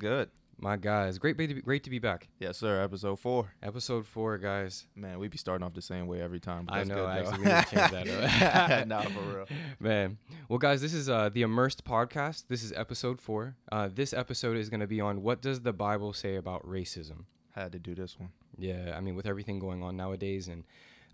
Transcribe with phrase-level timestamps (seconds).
[0.00, 0.18] People, people.
[0.18, 0.30] Was good.
[0.62, 2.28] My guys, great, to be, great to be back.
[2.38, 2.82] Yes, sir.
[2.82, 3.50] Episode four.
[3.62, 4.86] Episode four, guys.
[4.94, 6.66] Man, we be starting off the same way every time.
[6.66, 6.96] but I know.
[6.96, 7.08] good, though.
[7.08, 8.86] actually need to change that up.
[8.88, 9.46] nah, for real.
[9.80, 10.18] Man,
[10.50, 12.44] well, guys, this is uh, the Immersed podcast.
[12.48, 13.56] This is episode four.
[13.72, 17.24] Uh, this episode is going to be on what does the Bible say about racism.
[17.54, 18.30] Had to do this one.
[18.58, 20.64] Yeah, I mean, with everything going on nowadays, and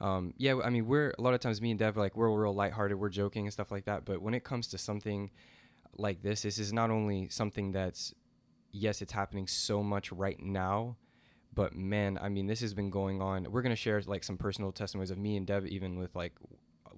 [0.00, 2.52] um, yeah, I mean, we're a lot of times me and Dev like we're real
[2.52, 4.05] lighthearted, we're joking and stuff like that.
[4.05, 5.30] But when it comes to something
[5.96, 8.12] like this, this is not only something that's
[8.76, 10.96] yes, it's happening so much right now,
[11.54, 13.50] but man, I mean, this has been going on.
[13.50, 16.32] We're gonna share like some personal testimonies of me and Dev, even with like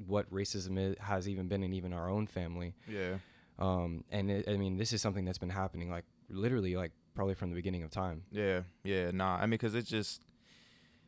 [0.07, 2.75] what racism is, has even been in even our own family.
[2.87, 3.19] Yeah.
[3.59, 7.35] Um, and it, I mean, this is something that's been happening like literally like probably
[7.35, 8.23] from the beginning of time.
[8.31, 8.61] Yeah.
[8.85, 9.11] Yeah.
[9.13, 9.37] Nah.
[9.37, 10.23] I mean, because it's just,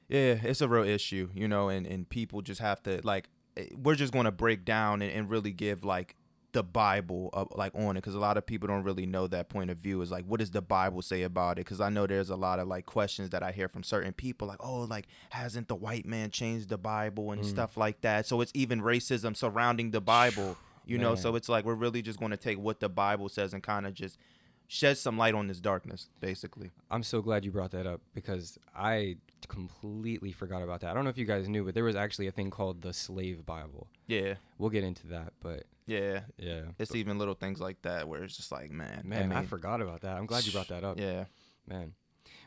[0.08, 3.66] yeah, it's a real issue, you know, and, and people just have to, like, eh,
[3.80, 6.16] we're just going to break down and, and really give, like,
[6.52, 9.48] the Bible uh, like on it because a lot of people don't really know that
[9.48, 11.64] point of view is like what does the Bible say about it?
[11.64, 14.48] Because I know there's a lot of like questions that I hear from certain people
[14.48, 17.32] like oh like hasn't the white man changed the Bible?
[17.32, 17.46] and Mm.
[17.48, 18.26] stuff like that.
[18.26, 20.56] So it's even racism surrounding the Bible
[20.86, 21.14] you know?
[21.14, 23.86] So it's like we're really just going to take what the Bible says and kind
[23.86, 24.18] of just
[24.66, 26.70] shed some light on this darkness basically.
[26.90, 29.16] I'm so glad you brought that up because I
[29.48, 30.90] completely forgot about that.
[30.90, 32.92] I don't know if you guys knew, but there was actually a thing called the
[32.92, 33.88] slave Bible.
[34.06, 34.34] yeah.
[34.58, 36.62] We'll get into that, but yeah yeah.
[36.78, 39.80] it's even little things like that where it's just like man Man, I, mean, forgot
[39.80, 40.16] about that.
[40.16, 40.98] I'm glad you brought that up.
[40.98, 41.24] yeah
[41.66, 41.94] Man.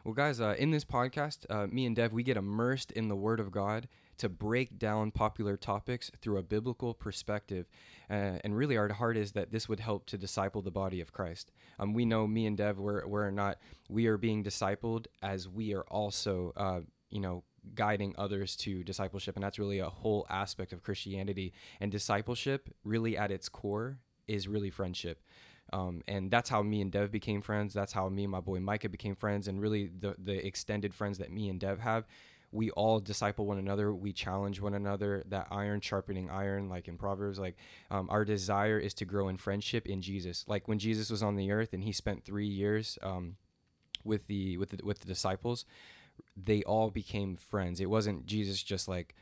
[0.04, 3.16] Well, guys, uh, in this podcast, uh, me and Dev, we get immersed in the
[3.16, 7.68] Word of God to break down popular topics through a biblical perspective.
[8.10, 11.14] Uh, and really, our heart is that this would help to disciple the body of
[11.14, 11.52] Christ.
[11.80, 15.74] Um, we know me and Dev, we're, we're not, we are being discipled as we
[15.74, 17.44] are also, uh, you know,
[17.76, 19.36] guiding others to discipleship.
[19.36, 21.54] And that's really a whole aspect of Christianity.
[21.80, 25.22] And discipleship, really at its core, is really friendship.
[25.72, 27.74] Um, and that's how me and Dev became friends.
[27.74, 29.48] That's how me and my boy Micah became friends.
[29.48, 32.06] And really, the the extended friends that me and Dev have,
[32.52, 33.94] we all disciple one another.
[33.94, 35.24] We challenge one another.
[35.28, 37.40] That iron sharpening iron, like in Proverbs.
[37.40, 37.58] Like
[37.90, 40.46] um, our desire is to grow in friendship in Jesus.
[40.48, 43.38] Like when Jesus was on the earth and he spent three years um,
[44.04, 45.66] with the with the, with the disciples,
[46.36, 47.80] they all became friends.
[47.80, 49.16] It wasn't Jesus just like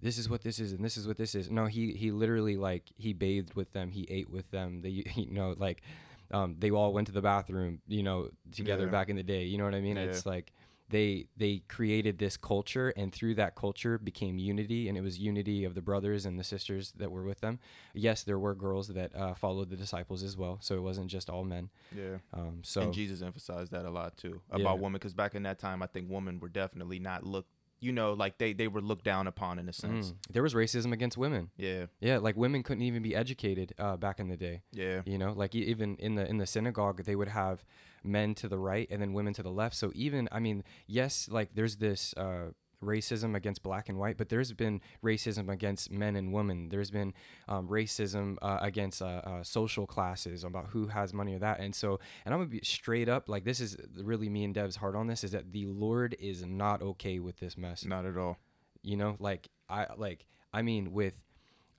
[0.00, 1.50] this is what this is and this is what this is.
[1.50, 4.80] No, he he literally like he bathed with them, he ate with them.
[4.82, 5.82] They you know like
[6.30, 8.90] um, they all went to the bathroom, you know, together Yeah.
[8.90, 9.44] back in the day.
[9.44, 9.96] You know what I mean?
[9.96, 10.02] Yeah.
[10.04, 10.52] It's like
[10.90, 15.64] they they created this culture and through that culture became unity and it was unity
[15.64, 17.58] of the brothers and the sisters that were with them.
[17.94, 21.28] Yes there were girls that uh, followed the disciples as well so it wasn't just
[21.28, 21.70] all men.
[21.94, 22.18] Yeah.
[22.32, 24.60] Um, so and Jesus emphasized that a lot too Yeah.
[24.60, 27.92] about women because back in that time, I think women were definitely not looked, you
[27.92, 30.10] know, like they they were looked down upon in a sense.
[30.10, 31.50] mm, there was racism against women.
[31.56, 34.62] Yeah, yeah like women couldn't even be educated uh, back in the day.
[34.72, 37.64] Yeah, you know like even in the in the synagogue they would have
[38.04, 39.76] men to the right and then women to the left.
[39.76, 42.50] So even i mean yes like there's this uh
[42.82, 46.68] racism against black and white but there's been racism against men and women.
[46.68, 47.12] There's been
[47.48, 51.60] um, racism uh, against uh, uh, social classes about who has money or that.
[51.60, 54.76] And so and i'm gonna be straight up like this is really me and dev's
[54.76, 57.84] heart on this is that the lord is not okay with this mess.
[57.84, 58.38] Not at all.
[58.82, 61.20] you know like i like i mean with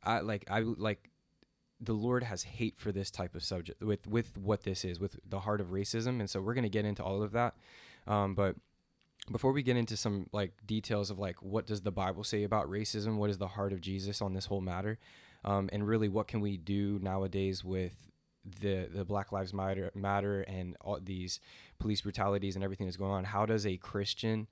[0.04, 1.10] i like i like
[1.80, 5.18] the lord has hate for this type of subject with with what this is with
[5.28, 6.20] the heart of racism.
[6.20, 7.56] And so we're going to get into all of that
[8.08, 8.56] um, but
[9.32, 12.70] before we get into some like details of like what does the bible say about
[12.70, 14.98] racism what is the heart of jesus on this whole matter
[15.46, 18.12] um, and really what can we do nowadays with
[18.62, 21.40] the the black lives matter matter and all these
[21.78, 24.48] police brutalities and everything that's going on how does a christian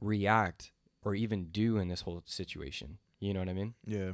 [0.00, 0.70] react
[1.04, 2.98] or even do in this whole situation.
[3.20, 3.74] You know what I mean?
[3.86, 4.12] Yeah.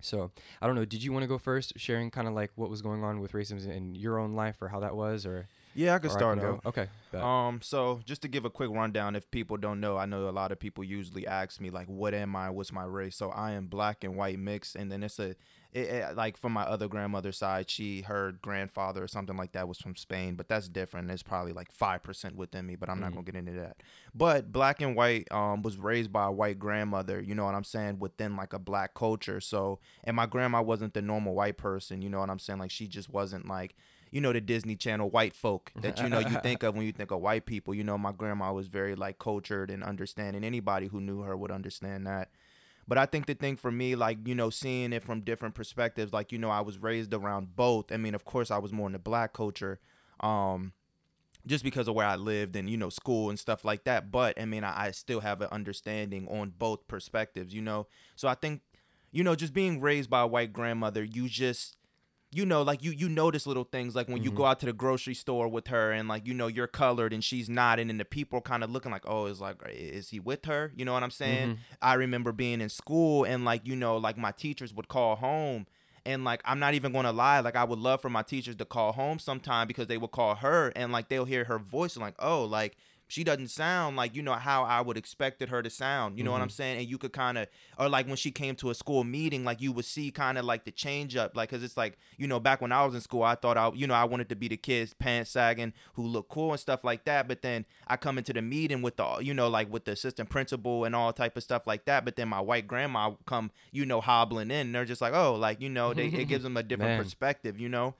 [0.00, 0.30] So
[0.60, 0.84] I don't know.
[0.84, 3.32] Did you want to go first, sharing kind of like what was going on with
[3.32, 6.38] racism in your own life or how that was, or Yeah, I could or start
[6.38, 6.62] can out.
[6.62, 6.68] go?
[6.70, 6.88] Okay.
[7.10, 7.22] bet.
[7.22, 10.30] Um, so just to give a quick rundown, if people don't know, I know a
[10.30, 12.50] lot of people usually ask me like, "What am I?
[12.50, 15.30] What's my race?" So I am black and white mixed, and then it's a,
[15.72, 19.66] it, it- like from my other grandmother's side, she her grandfather or something like that
[19.68, 21.10] was from Spain, but that's different.
[21.10, 23.14] It's probably like five percent within me, but I'm not Mhm.
[23.14, 23.76] gonna get into that.
[24.14, 27.20] But black and white, um, was raised by a white grandmother.
[27.20, 27.98] You know what I'm saying?
[27.98, 29.40] Within like a black culture.
[29.40, 32.00] So, and my grandma wasn't the normal white person.
[32.02, 32.58] You know what I'm saying?
[32.60, 33.74] Like she just wasn't like
[34.14, 36.92] you know the Disney Channel white folk that you know you think of when you
[36.92, 37.74] think of white people.
[37.74, 40.44] You know, my grandma was very like cultured and understanding.
[40.44, 42.30] Anybody who knew her would understand that.
[42.86, 46.12] But I think the thing for me, like you know, seeing it from different perspectives,
[46.12, 47.90] like you know, I was raised around both.
[47.90, 49.80] I mean, of course, I was more in the black culture,
[50.20, 50.74] um,
[51.44, 54.12] just because of where I lived and you know school and stuff like that.
[54.12, 57.52] But I mean, I, I still have an understanding on both perspectives.
[57.52, 58.60] You know, so I think,
[59.10, 61.76] you know, just being raised by a white grandmother, you just
[62.34, 64.38] you know, like you you notice little things like when you Mm-hmm.
[64.38, 67.22] go out to the grocery store with her and like you know you're colored and
[67.22, 70.18] she's not, and then the people kind of looking like, oh, is like, is he
[70.20, 70.72] with her?
[70.76, 71.50] You know what I'm saying?
[71.50, 71.60] Mm-hmm.
[71.82, 75.66] I remember being in school and like you know like my teachers would call home.
[76.06, 78.64] And like I'm not even gonna lie, like I would love for my teachers to
[78.66, 82.02] call home sometime because they would call her and like they'll hear her voice and
[82.04, 85.70] like, oh, like she doesn't sound like you know how I would expected her to
[85.70, 86.18] sound.
[86.18, 86.54] You know what I'm mm-hmm.
[86.54, 86.78] saying?
[86.78, 87.48] And you could kind of,
[87.78, 90.44] or like when she came to a school meeting, like you would see kind of
[90.44, 93.00] like the change up, like because it's like you know back when I was in
[93.00, 96.06] school, I thought I you know I wanted to be the kids pants sagging who
[96.06, 97.28] look cool and stuff like that.
[97.28, 100.30] But then I come into the meeting with the you know like with the assistant
[100.30, 102.04] principal and all type of stuff like that.
[102.04, 105.34] But then my white grandma come you know hobbling in, and they're just like oh
[105.34, 107.02] like you know they it gives them a different Man.
[107.02, 107.94] perspective, you know.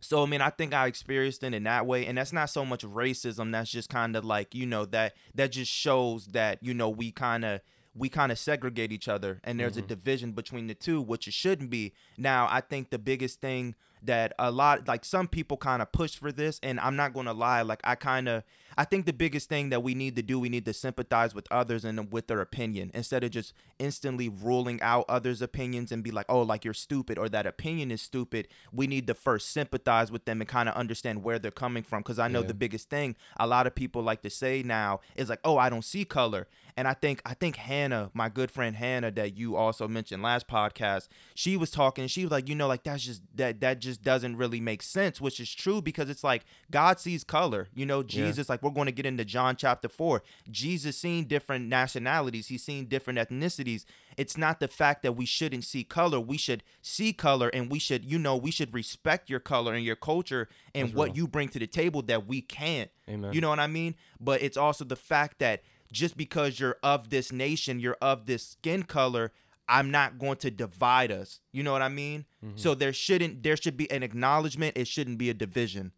[0.00, 2.64] So I mean, I think I experienced it in that way, and that's not so
[2.64, 3.52] much racism.
[3.52, 7.10] That's just kind of like you know that that just shows that you know we
[7.10, 7.60] kind of
[7.94, 9.88] we kind of segregate each other, and there's a mm-hmm.
[9.88, 11.92] division between the two, which it shouldn't be.
[12.18, 16.16] Now, I think the biggest thing that a lot like some people kind of push
[16.16, 18.42] for this, and I'm not gonna lie, like I kind of
[18.76, 21.46] I think the biggest thing that we need to do, we need to sympathize with
[21.50, 26.10] others and with their opinion instead of just instantly ruling out others' opinions and be
[26.10, 28.48] like, oh, like you're stupid or that opinion is stupid.
[28.72, 32.00] We need to first sympathize with them and kind of understand where they're coming from.
[32.00, 32.48] Because I know Yeah.
[32.48, 35.68] the biggest thing a lot of people like to say now is like, oh, I
[35.68, 36.48] don't see color.
[36.76, 40.48] And I think I think Hannah, my good friend Hannah, that you also mentioned last
[40.48, 41.06] podcast,
[41.36, 42.08] she was talking.
[42.08, 45.20] She was like, you know, like that's just that that just doesn't really make sense,
[45.20, 47.68] which is true because it's like God sees color.
[47.74, 48.24] You know, Yeah.
[48.26, 50.24] Jesus, like we're going to get into John chapter four.
[50.50, 52.48] Jesus seen different nationalities.
[52.48, 53.84] He's seen different ethnicities.
[54.16, 56.18] It's not the fact that we shouldn't see color.
[56.18, 59.84] We should see color, and we should, you know, we should respect your color and
[59.84, 61.16] your culture and That's what real.
[61.18, 62.90] you bring to the table that we can't.
[63.08, 63.32] Amen.
[63.32, 63.94] You know what I mean?
[64.20, 65.62] But it's also the fact that
[65.94, 69.32] just because you're of this nation, you're of this skin color,
[69.66, 71.40] I'm not going to divide us.
[71.52, 72.26] You know what I mean?
[72.44, 72.56] Mm-hmm.
[72.58, 75.92] So there shouldn't there should be an acknowledgement, it shouldn't be a division.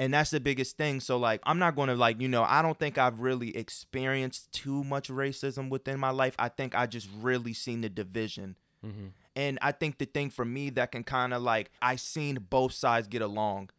[0.00, 1.00] And that's the biggest thing.
[1.00, 4.52] So like I'm not going to like, you know, I don't think I've really experienced
[4.52, 6.34] too much racism within my life.
[6.38, 8.56] I think I just really seen the division.
[8.84, 9.12] Mhm.
[9.34, 12.72] And I think the thing for me that can kind of like I seen both
[12.72, 13.70] sides get along.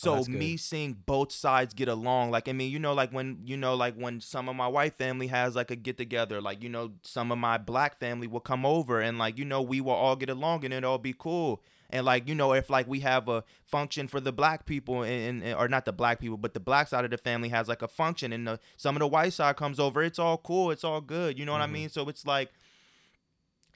[0.00, 3.40] So Oh, me seeing both sides get along, like I mean, you know, like when
[3.44, 6.62] you know, like when some of my white family has like a get together, like
[6.62, 9.80] you know, some of my black family will come over and like you know, we
[9.80, 11.60] will all get along and it'll all be cool.
[11.90, 15.42] And like you know, if like we have a function for the black people and,
[15.42, 17.82] and or not the black people, but the black side of the family has like
[17.82, 20.84] a function, and the, some of the white side comes over, it's all cool, it's
[20.84, 21.36] all good.
[21.38, 21.72] You know what I Mhm.
[21.72, 21.88] mean?
[21.88, 22.52] So it's like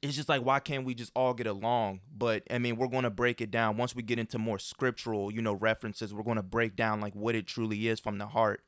[0.02, 2.00] it's just like why can't we just all get along?
[2.16, 3.76] But i mean we're going to break it down.
[3.76, 7.14] Once we get into more scriptural you know references we're going to break down like
[7.14, 8.62] what it truly is from the heart.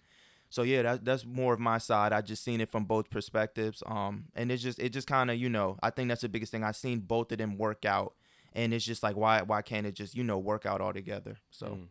[0.51, 2.13] So yeah that, that's more of my side.
[2.13, 5.37] I just seen it from both perspectives um and it's just it just kind of
[5.37, 6.63] you know i think that's the biggest thing.
[6.65, 8.15] I seen both of them work out
[8.55, 11.37] and it's just like why why can't it just you know work out all together
[11.51, 11.87] so Mm.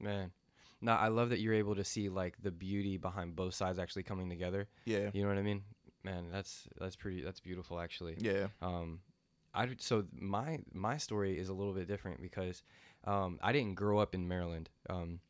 [0.00, 0.30] man.
[0.80, 4.04] No i love that you're able to see like the beauty behind both sides actually
[4.04, 4.68] coming together.
[4.86, 5.10] Yeah.
[5.12, 5.62] You know what i mean
[6.06, 8.16] man that's that's pretty that's beautiful actually.
[8.18, 8.46] Yeah.
[8.62, 9.00] Um
[9.54, 12.62] i so my my story is a little bit different because
[13.04, 14.70] um i didn't grow up in maryland.
[14.88, 15.20] Um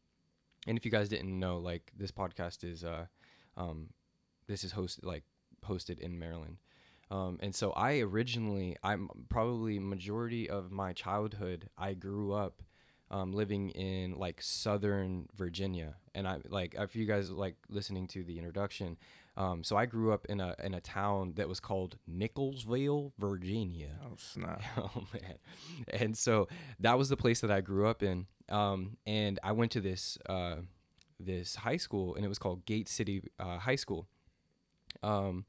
[0.68, 3.06] and if you guys didn't know like this podcast is uh
[3.56, 3.88] um
[4.47, 5.25] this is hosted like
[5.66, 6.59] hosted in maryland.
[7.11, 12.62] Um and so i originally i'm probably majority of my childhood i grew up
[13.11, 18.25] um, living in like southern Virginia, and I like if you guys like listening to
[18.25, 18.97] the introduction,
[19.37, 23.99] um, so I grew up in a in a town that was called Nickelsville, Virginia.
[24.05, 25.38] oh snap Oh man,
[25.88, 26.49] and so
[26.81, 30.19] that was the place that I grew up in, um, and I went to this
[30.28, 30.57] uh,
[31.21, 34.07] this high school, and it was called Gate City uh, High School,
[35.02, 35.45] um,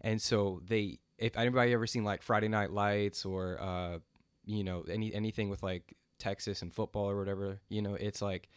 [0.00, 3.98] and so they if anybody ever seen like Friday Night Lights or uh,
[4.46, 8.48] you know any anything with like Texas and football or whatever, you know, it's like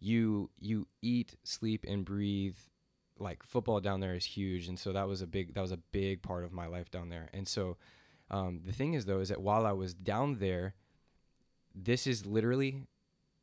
[0.00, 2.56] you you eat, sleep, and breathe.
[3.20, 5.76] Like football down there is huge, and so that was a big that was a
[5.76, 7.28] big part of my life down there.
[7.32, 7.76] And so
[8.30, 10.74] um, the thing is though is that while I was down there,
[11.74, 12.86] this is literally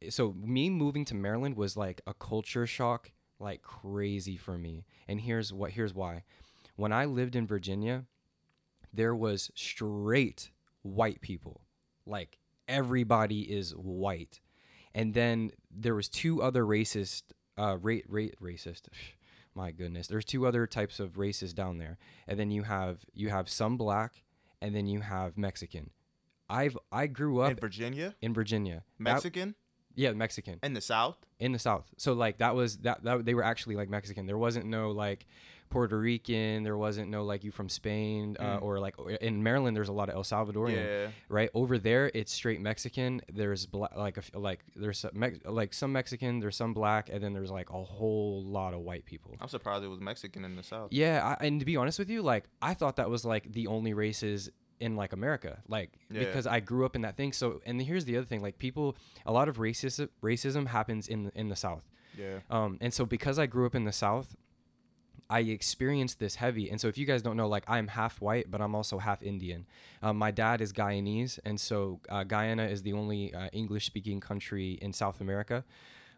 [0.10, 4.86] so me moving to Maryland was like a culture shock, like crazy for me.
[5.08, 6.24] And here's what here's why.
[6.76, 8.06] When I lived in Virginia,
[8.94, 10.52] there was straight
[10.84, 11.62] white people.
[12.06, 14.40] Like everybody is white.
[14.94, 17.24] And then there was two other racist
[17.58, 18.88] uh rate racist
[19.58, 20.08] my goodness.
[20.08, 21.98] There's two other types of races down there.
[22.28, 24.24] And then you have you have some black
[24.62, 25.90] and then you have Mexican.
[26.48, 28.84] I've I grew up in virginia in Virginia.
[29.00, 29.56] That- mexican
[29.96, 31.86] yeah, Mexican in the south in the South.
[31.98, 34.28] So like that was that, that they were actually like Mexican.
[34.28, 35.26] There wasn't no like
[35.70, 36.64] Puerto Rican.
[36.64, 38.62] There wasn't no like you from Spain uh, Mm.
[38.62, 39.76] or like in Maryland.
[39.76, 40.76] There's a lot of El Salvadorian.
[40.86, 41.08] Yeah.
[41.30, 43.22] Right over there, it's straight Mexican.
[43.32, 46.40] There's bla- like a like there's some Mex- like some Mexican.
[46.40, 49.36] There's some black, and then there's like a whole lot of white people.
[49.42, 50.90] I'm surprised it was Mexican in the South.
[50.92, 53.68] Yeah, I, and to be honest with you, like I thought that was like the
[53.68, 56.20] only races in like America, like Yeah.
[56.26, 57.34] because I grew up in that thing.
[57.34, 58.96] So, and here's the other thing: like people,
[59.26, 61.84] a lot of racism racism happens in in the South.
[62.18, 62.40] Yeah.
[62.50, 64.36] Um, and so because I grew up in the South,
[65.30, 66.70] I experienced this heavy.
[66.70, 69.22] And so if you guys don't know, like I'm half white, but I'm also half
[69.22, 69.66] Indian.
[70.02, 74.80] Um, my dad is Guyanese, and so uh, Guyana is the only uh, English-speaking country
[74.82, 75.64] in South America.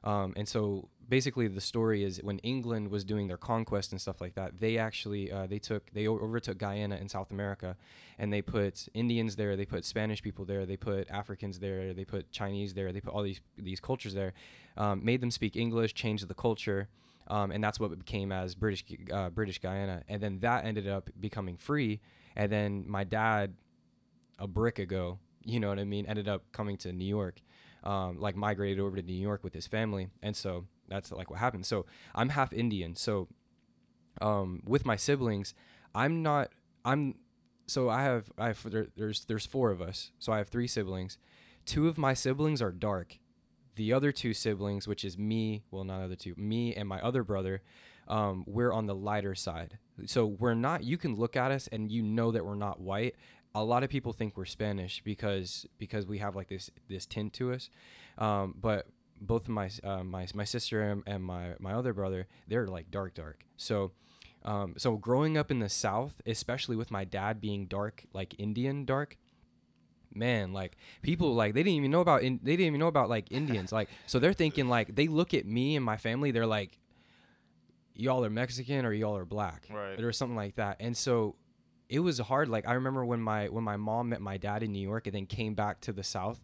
[0.04, 4.22] Um, and so basically, the story is when England was doing their conquest and stuff
[4.22, 7.76] like that, they actually uh, they took they overtook Guyana in South America,
[8.18, 12.06] and they put Indians there, they put Spanish people there, they put Africans there, they
[12.06, 14.34] put Chinese there, they put all these these cultures there,
[14.78, 16.88] um, made them speak English, changed the culture,
[17.30, 21.10] um, and that's what became as British uh, British Guyana, and then that ended up
[21.20, 22.00] becoming free,
[22.36, 23.54] and then my dad,
[24.38, 27.42] a brick ago, you know what I mean, ended up coming to New York,
[27.84, 31.40] um, like migrated over to New York with his family, and so that's like what
[31.40, 31.66] happened.
[31.66, 33.28] So I'm half Indian, so
[34.22, 35.54] um, with my siblings,
[35.94, 36.50] I'm not
[36.86, 37.16] I'm
[37.68, 40.68] so I have I have there, there's there's four of us, so I have three
[40.68, 41.18] siblings.
[41.66, 43.20] Two of my siblings are dark.
[43.80, 47.24] The other two siblings, which is me, well not other two, me and my other
[47.24, 47.62] brother,
[48.10, 49.78] um, we're on the lighter side.
[50.06, 50.84] So we're not.
[50.84, 53.16] You can look at us and you know that we're not white.
[53.56, 57.32] A lot of people think we're Spanish because because we have like this this tint
[57.36, 57.70] to us,
[58.18, 58.88] um, but
[59.22, 63.14] both of my uh, my my sister and, my my other brother they're like dark
[63.14, 63.46] dark.
[63.56, 63.94] So
[64.44, 68.84] um, so growing up in the South, especially with my dad being dark, like Indian
[68.84, 69.16] dark,
[70.14, 73.10] man, like people like they didn't even know about in, they didn't even know about
[73.10, 76.46] like Indians, like so they're thinking like they look at me and my family, they're
[76.46, 76.78] like,
[77.94, 80.00] y'all are Mexican or y'all are black, Right.
[80.00, 81.36] or something like that, and so
[81.90, 82.50] it was hard.
[82.50, 85.16] Like I remember when my when my mom met my dad in New York and
[85.16, 86.40] then came back to the South,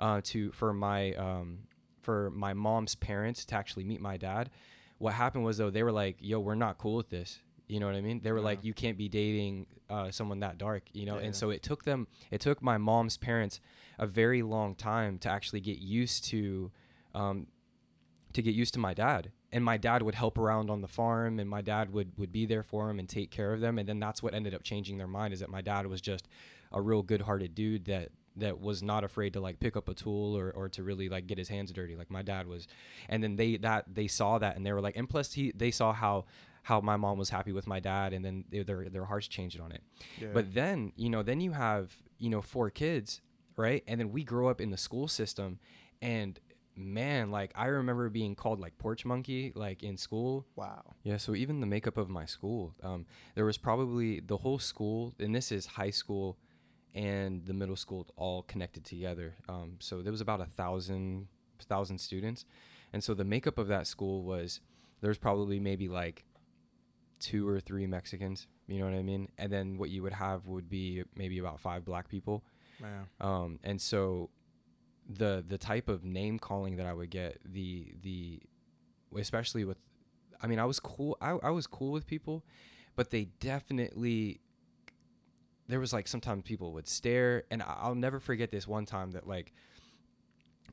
[0.00, 1.60] uh, to for my um
[2.02, 4.50] for my mom's parents to actually meet my dad.
[4.98, 7.86] What happened was though they were like, "Yo, we're not cool with this." You know
[7.86, 8.20] what I mean?
[8.22, 11.18] They were like, "You can't be dating uh, someone that dark," you know.
[11.18, 11.26] Yeah.
[11.26, 13.60] And so it took them, it took my mom's parents
[13.98, 16.70] a very long time to actually get used to,
[17.14, 17.46] um,
[18.32, 19.32] to get used to my dad.
[19.52, 22.46] And my dad would help around on the farm, and my dad would would be
[22.46, 23.78] there for him and take care of them.
[23.78, 26.26] And then that's what ended up changing their mind is that my dad was just
[26.72, 30.36] a real good-hearted dude that that was not afraid to like pick up a tool
[30.36, 32.66] or, or to really like get his hands dirty like my dad was
[33.08, 35.70] and then they that they saw that and they were like and plus he they
[35.70, 36.24] saw how
[36.68, 39.58] how my mom was happy with my dad and then they, their their hearts changed
[39.64, 39.82] on it
[40.22, 40.28] Yeah.
[40.36, 41.84] but then you know then you have
[42.18, 43.20] you know four kids
[43.56, 45.58] right and then we grow up in the school system
[46.02, 46.38] and
[46.76, 50.82] man like i remember being called like porch monkey like in school wow.
[51.02, 53.00] yeah, so even the makeup of my school, um,
[53.34, 56.36] there was probably the whole school, and this is high school
[56.94, 59.28] and the middle school all connected together.
[59.48, 61.28] Um, so there was about a thousand
[61.72, 62.44] thousand students,
[62.92, 64.60] and so the makeup of that school was
[65.00, 66.24] there's probably maybe like
[67.20, 68.46] two or three Mexicans.
[68.66, 69.28] You know what I mean?
[69.38, 72.44] And then what you would have would be maybe about five black people.
[72.80, 73.06] Man.
[73.20, 74.30] Um, and so
[75.08, 78.40] the the type of name calling that I would get, the the
[79.16, 79.78] especially with
[80.40, 82.44] I mean, I was cool I, I was cool with people,
[82.94, 84.40] but they definitely
[85.66, 89.26] there was like sometimes people would stare and I'll never forget this one time that
[89.26, 89.52] like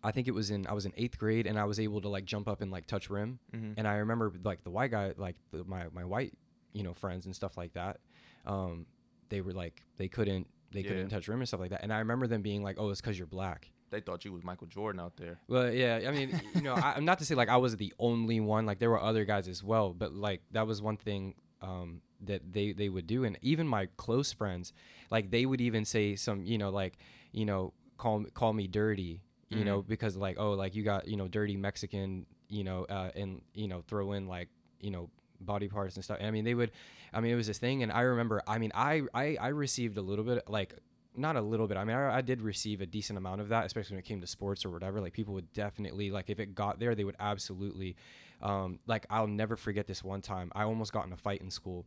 [0.04, 2.10] I think it was in I was in eighth grade and I was able to
[2.10, 3.74] like jump up and like touch rim Mm-hmm.
[3.78, 6.34] and I remember like the white guy, like the, my my white,
[6.74, 8.00] you know, friends and stuff like that.
[8.46, 8.86] Um,
[9.30, 10.90] they were like they couldn't they Yeah.
[10.90, 11.84] couldn't touch rim and stuff like that.
[11.84, 14.44] And I remember them being like, "Oh, it's because you're black." They thought you was
[14.44, 15.40] Michael Jordan out there.
[15.48, 17.94] Well, yeah, I mean, you know, I, I'm not to say like I was the
[18.00, 18.66] only one.
[18.66, 22.52] Like there were other guys as well, but like that was one thing um, that
[22.52, 24.74] they they would do, and even my close friends,
[25.12, 26.98] like they would even say some, you know, like
[27.32, 31.18] you know, call call me dirty, you know, because like oh, like you got you
[31.18, 34.50] know dirty Mexican, you know, uh, and you know throw in like
[34.80, 35.10] you know
[35.40, 36.18] body parts and stuff.
[36.22, 36.72] I mean, they would,
[37.14, 39.98] I mean, it was this thing, and I remember, I mean, I I, I received
[39.98, 40.74] a little bit like
[41.18, 41.78] not a little bit.
[41.78, 44.22] I mean, I, I did receive a decent amount of that, especially when it came
[44.22, 45.00] to sports or whatever.
[45.00, 47.96] Like people would definitely like if it got there, they would absolutely.
[48.42, 50.52] Um, like I'll never forget this one time.
[50.54, 51.86] I almost got in a fight in school.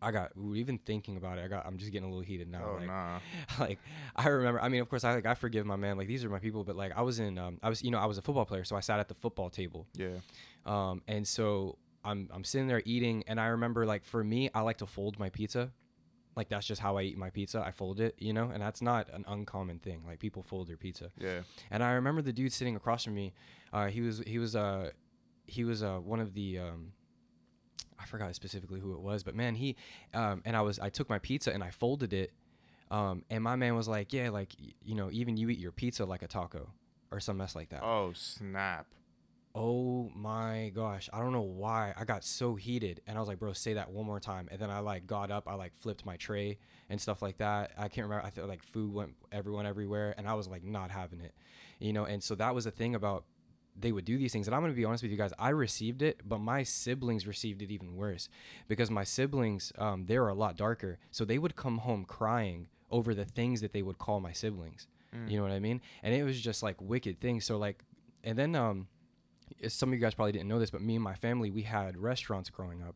[0.00, 1.44] I got even thinking about it.
[1.44, 1.66] I got.
[1.66, 2.62] I'm just getting a little heated now.
[2.64, 3.18] Oh like, nah.
[3.60, 3.78] like
[4.14, 4.60] I remember.
[4.60, 5.96] I mean, of course, I like I forgive my man.
[5.96, 6.64] Like these are my people.
[6.64, 7.38] But like I was in.
[7.38, 9.14] Um, I was you know I was a football player, so I sat at the
[9.14, 9.86] football table.
[9.96, 10.18] Yeah.
[10.66, 14.60] Um, and so I'm I'm sitting there eating, and I remember like for me, I
[14.60, 15.72] like to fold my pizza.
[16.36, 17.60] Like that's just how I eat my pizza.
[17.60, 20.02] I fold it, you know, and that's not an uncommon thing.
[20.06, 21.10] Like people fold their pizza.
[21.18, 21.40] Yeah.
[21.72, 23.34] And I remember the dude sitting across from me.
[23.72, 24.90] Uh, he was he was uh
[25.48, 26.92] he was uh one of the um
[27.98, 29.76] I forgot specifically who it was, but man, he
[30.14, 32.32] um, and I was I took my pizza and I folded it,
[32.90, 36.04] um, and my man was like, yeah, like you know, even you eat your pizza
[36.04, 36.70] like a taco
[37.10, 37.82] or some mess like that.
[37.82, 38.86] Oh snap!
[39.54, 43.38] Oh my gosh, I don't know why I got so heated, and I was like,
[43.38, 46.06] bro, say that one more time, and then I like got up, I like flipped
[46.06, 47.72] my tray and stuff like that.
[47.76, 48.24] I can't remember.
[48.24, 51.34] I thought like food went everyone everywhere, and I was like not having it,
[51.80, 52.04] you know.
[52.04, 53.24] And so that was the thing about
[53.80, 54.46] they would do these things.
[54.46, 55.32] And I'm going to be honest with you guys.
[55.38, 58.28] I received it, but my siblings received it even worse
[58.66, 60.98] because my siblings, um, they were a lot darker.
[61.10, 64.86] So they would come home crying over the things that they would call my siblings.
[65.14, 65.30] Mm.
[65.30, 65.80] You know what I mean?
[66.02, 67.44] And it was just like wicked things.
[67.44, 67.84] So like,
[68.24, 68.88] and then, um,
[69.68, 71.96] some of you guys probably didn't know this, but me and my family, we had
[71.96, 72.94] restaurants growing up.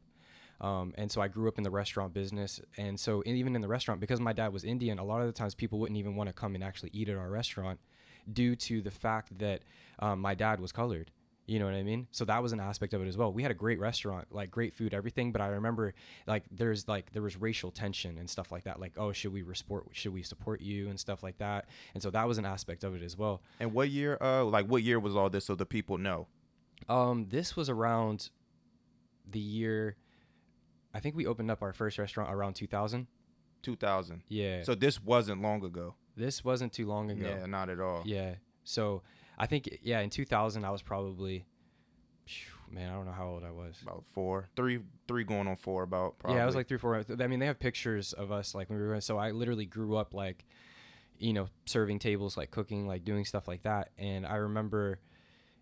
[0.60, 2.60] Um, and so I grew up in the restaurant business.
[2.76, 5.32] And so even in the restaurant, because my dad was Indian, a lot of the
[5.32, 7.80] times people wouldn't even want to come and actually eat at our restaurant
[8.30, 9.62] due to the fact that
[9.98, 11.10] um, my dad was colored.
[11.46, 12.06] You know what I mean?
[12.12, 13.32] So that was an aspect of it as well.
[13.32, 15.32] We had a great restaurant, like great food, everything.
[15.32, 15.92] But I remember,
[16.26, 18.78] like, there's like there was racial tension and stuff like that.
[18.78, 19.88] Like, oh, should we support?
[19.90, 21.66] Should we support you and stuff like that?
[21.94, 23.42] And so that was an aspect of it as well.
[23.58, 24.18] And what year?
[24.20, 25.44] Uh, like what year was all this?
[25.46, 26.28] So the people know.
[26.88, 28.30] Um, this was around
[29.28, 29.96] the year.
[30.94, 33.08] I think we opened up our first restaurant around 2000.
[33.62, 34.22] 2000.
[34.28, 34.62] Yeah.
[34.62, 35.94] So this wasn't long ago.
[36.16, 37.26] This wasn't too long ago.
[37.28, 38.02] Yeah, not at all.
[38.04, 38.34] Yeah.
[38.64, 39.02] So
[39.38, 41.46] I think yeah, in 2000 I was probably
[42.72, 43.76] man, I don't know how old I was.
[43.82, 45.82] About four, three, three going on four.
[45.82, 46.38] About probably.
[46.38, 47.04] Yeah, I was like three, four.
[47.20, 49.00] I mean, they have pictures of us like when we were.
[49.00, 50.44] So I literally grew up like,
[51.18, 53.90] you know, serving tables, like cooking, like doing stuff like that.
[53.98, 54.98] And I remember,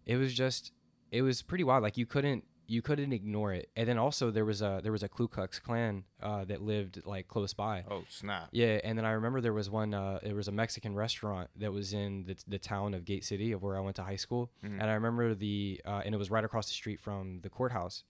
[0.07, 0.73] it was just,
[1.11, 1.83] it was pretty wild.
[1.83, 3.69] Like you couldn't, you couldn't ignore it.
[3.75, 7.03] And then also there was a there was a Ku Klux Klan uh, that lived
[7.05, 7.85] like close by.
[7.91, 8.49] Oh snap!
[8.53, 9.93] Yeah, and then I remember there was one.
[9.93, 13.51] Uh, there was a Mexican restaurant that was in the, the town of Gate City,
[13.53, 14.79] of where I went to high school, Mhm.
[14.81, 18.05] and I remember the uh, and it was right across the street from the courthouse,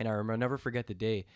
[0.00, 1.26] and I remember I'll never forget the day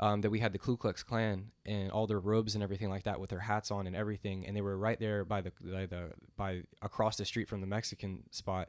[0.00, 3.04] um, that we had the Ku Klux Klan and all their robes and everything like
[3.04, 5.86] that with their hats on and everything, and they were right there by the by
[5.86, 8.68] the by across the street from the Mexican spot,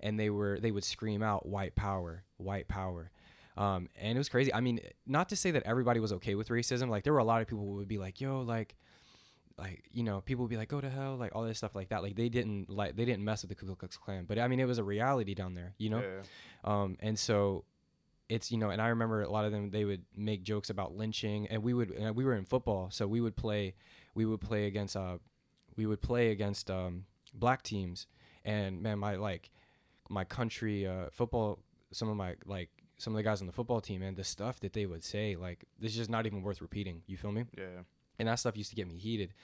[0.00, 3.10] and they were they would scream out "White Power, White Power."
[3.56, 4.52] Um, and it was crazy.
[4.52, 6.90] I mean, not to say that everybody was okay with racism.
[6.90, 8.76] Like there were a lot of people who would be like, "Yo, like,
[9.56, 11.88] like you know," people would be like, "Go to hell," like all this stuff like
[11.88, 12.02] that.
[12.02, 14.26] Like they didn't like they didn't mess with the Ku Klux Klan.
[14.28, 16.02] But I mean, it was a reality down there, you know.
[16.02, 16.22] Yeah.
[16.64, 17.64] Um, and so
[18.28, 20.96] it's you know, and I remember a lot of them they would make jokes about
[20.96, 23.74] lynching, and we would and we were in football, so we would play
[24.14, 25.18] we would play against uh
[25.76, 28.06] we would play against um black teams,
[28.44, 29.50] and man, my like
[30.08, 31.58] my country uh football,
[31.92, 34.58] some of my like some of the guys on the football team, and the stuff
[34.60, 37.02] that they would say, like this is just not even worth repeating.
[37.06, 37.44] You feel me?
[37.56, 37.82] Yeah.
[38.18, 39.34] and that stuff used to get me heated.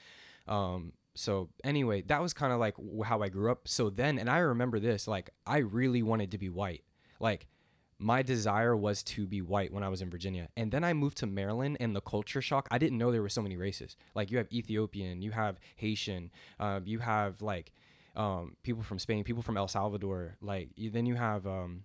[0.48, 3.68] Um, so anyway, that was kind of like how I grew up.
[3.68, 6.82] So then, and I remember this, like I really wanted to be white.
[7.20, 7.46] Like
[8.02, 10.48] my desire was to be white when I was in Virginia.
[10.56, 13.28] And then I moved to Maryland and the culture shock, I didn't know there were
[13.28, 13.96] so many races.
[14.14, 17.72] Like you have Ethiopian, you have Haitian, um, you have like
[18.16, 21.84] um, people from Spain, people from El Salvador, like you, then you have um,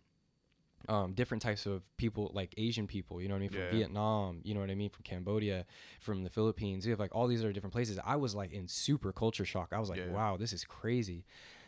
[0.90, 3.70] um, different types of people, like Asian people, you know what I mean, from Yeah.
[3.72, 5.66] Vietnam, you know what I mean, from Cambodia,
[6.00, 6.86] from the Philippines.
[6.86, 8.00] You have like all these other different places.
[8.04, 9.70] I was like in super culture shock.
[9.72, 10.12] I was like, Yeah.
[10.12, 11.26] wow, this is crazy.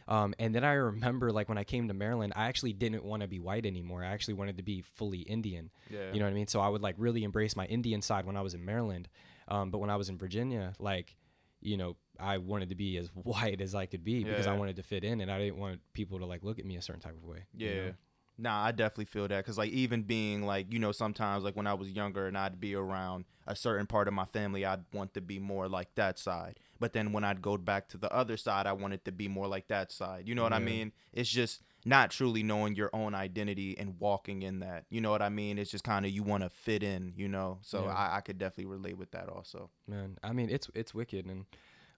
[0.09, 3.21] Um, and then I remember like when I came to Maryland, I actually didn't want
[3.21, 4.03] to be white anymore.
[4.03, 5.69] I actually wanted to be fully Indian.
[5.89, 6.11] Yeah.
[6.11, 6.47] You know what I mean?
[6.47, 9.07] So I would like really embrace my Indian side when I was in Maryland.
[9.47, 11.15] Um, but when I was in Virginia, like,
[11.61, 14.77] you know, I wanted to be as white as I could be because I wanted
[14.77, 17.01] to fit in and I didn't want people to like look at me a certain
[17.01, 17.45] type of way.
[17.55, 17.85] you Yeah.
[17.85, 17.93] know?
[18.41, 21.67] Nah, I definitely feel that because like even being like you know sometimes like when
[21.67, 25.13] I was younger and I'd be around a certain part of my family, I'd want
[25.15, 26.57] to be more like that side.
[26.79, 29.47] But then when I'd go back to the other side, I wanted to be more
[29.47, 30.27] like that side.
[30.27, 30.91] You know what I mean?
[31.13, 34.85] It's just not truly knowing your own identity and walking in that.
[34.89, 35.57] You know what I mean?
[35.57, 37.13] It's just kind of you want to fit in.
[37.15, 37.93] You know, so Yeah.
[37.93, 39.69] I, I could definitely relate with that also.
[39.87, 41.45] man i mean it's it's wicked and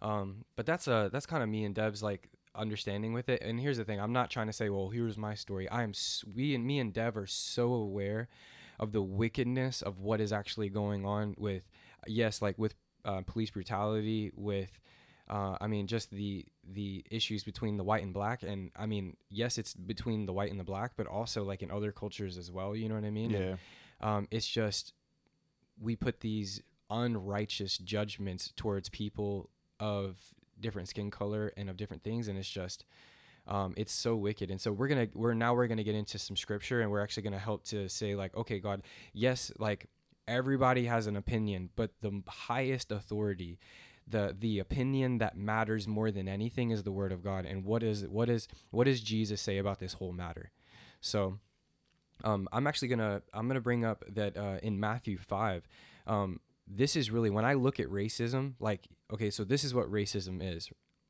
[0.01, 3.59] um but that's uh that's kind of me and dev's like understanding with it and
[3.59, 5.93] here's the thing i'm not trying to say well here's my story i am
[6.35, 8.27] we and me and dev are so aware
[8.79, 11.63] of the wickedness of what is actually going on with
[12.07, 14.79] yes like with uh, police brutality with
[15.29, 19.15] uh, I mean, just the the issues between the white and black, and I mean,
[19.29, 22.51] yes, it's between the white and the black, but also like in other cultures as
[22.51, 22.75] well.
[22.75, 23.33] You know what I mean?
[23.33, 23.43] And,
[24.01, 24.93] um, it's just
[25.79, 30.17] we put these unrighteous judgments towards people of
[30.59, 32.85] different skin color and of different things and it's just
[33.47, 36.35] um, it's so wicked and so we're gonna we're now we're gonna get into some
[36.35, 38.83] scripture and we're actually gonna help to say like okay god
[39.13, 39.87] yes like
[40.31, 43.59] everybody has an opinion but the highest authority
[44.07, 47.83] the the opinion that matters more than anything is the word of god and what
[47.83, 50.51] is what is what does jesus say about this whole matter
[51.01, 51.39] so
[52.23, 55.67] um, I'm actually gonna I'm gonna bring up that uh, in Matthew five,
[56.07, 58.53] um, this is really when I look at racism.
[58.59, 60.69] Like, okay, so this is what racism is.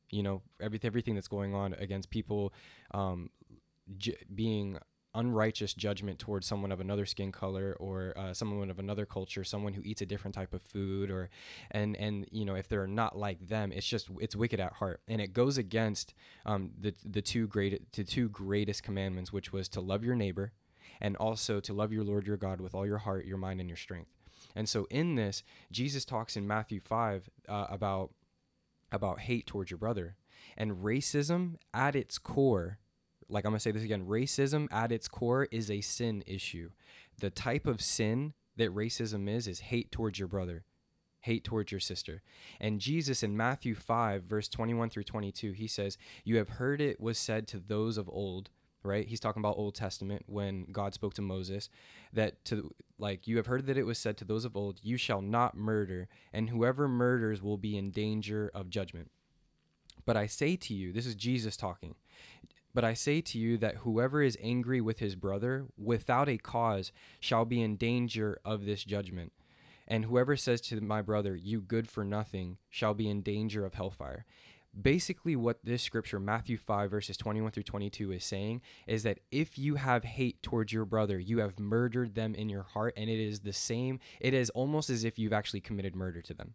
[0.10, 2.54] You know, everything everything that's going on against people
[2.94, 3.30] um,
[3.98, 4.78] j- being
[5.14, 9.74] unrighteous judgment towards someone of another skin color or uh, someone of another culture someone
[9.74, 11.30] who eats a different type of food or
[11.72, 15.02] and and you know if they're not like them it's just it's wicked at heart.
[15.08, 16.14] And it goes against
[16.46, 20.54] um, the the two great the two greatest commandments which was to love your neighbor
[21.02, 23.70] and also to love your lord your god with all your heart your mind and
[23.70, 24.12] your strength.
[24.56, 28.12] And so in this jesus talks in matthew 5 uh, about
[28.92, 30.16] about hate towards your brother.
[30.58, 32.80] And racism at its core
[33.32, 36.70] like I'm going to say this again racism at its core is a sin issue.
[37.20, 40.66] The type of sin that racism is is hate towards your brother,
[41.22, 42.22] hate towards your sister.
[42.60, 47.00] And Jesus in Matthew 5, verse 21 through 22, he says, You have heard it
[47.00, 48.50] was said to those of old,
[48.84, 49.08] right?
[49.08, 51.70] He's talking about Old Testament when God spoke to Moses,
[52.12, 54.98] that to like you have heard that it was said to those of old, You
[54.98, 59.10] shall not murder, and whoever murders will be in danger of judgment.
[60.06, 61.96] But I say to you, this is Jesus talking.
[62.74, 66.92] But I say to you that whoever is angry with his brother without a cause
[67.20, 69.34] shall be in danger of this judgment.
[69.88, 73.74] And whoever says to my brother, You good for nothing, shall be in danger of
[73.74, 74.26] hellfire.
[74.80, 79.58] Basically, what this scripture, Matthew 5, verses 21 through 22, is saying is that if
[79.58, 83.20] you have hate towards your brother, you have murdered them in your heart, and it
[83.20, 86.54] is the same, it is almost as if you've actually committed murder to them.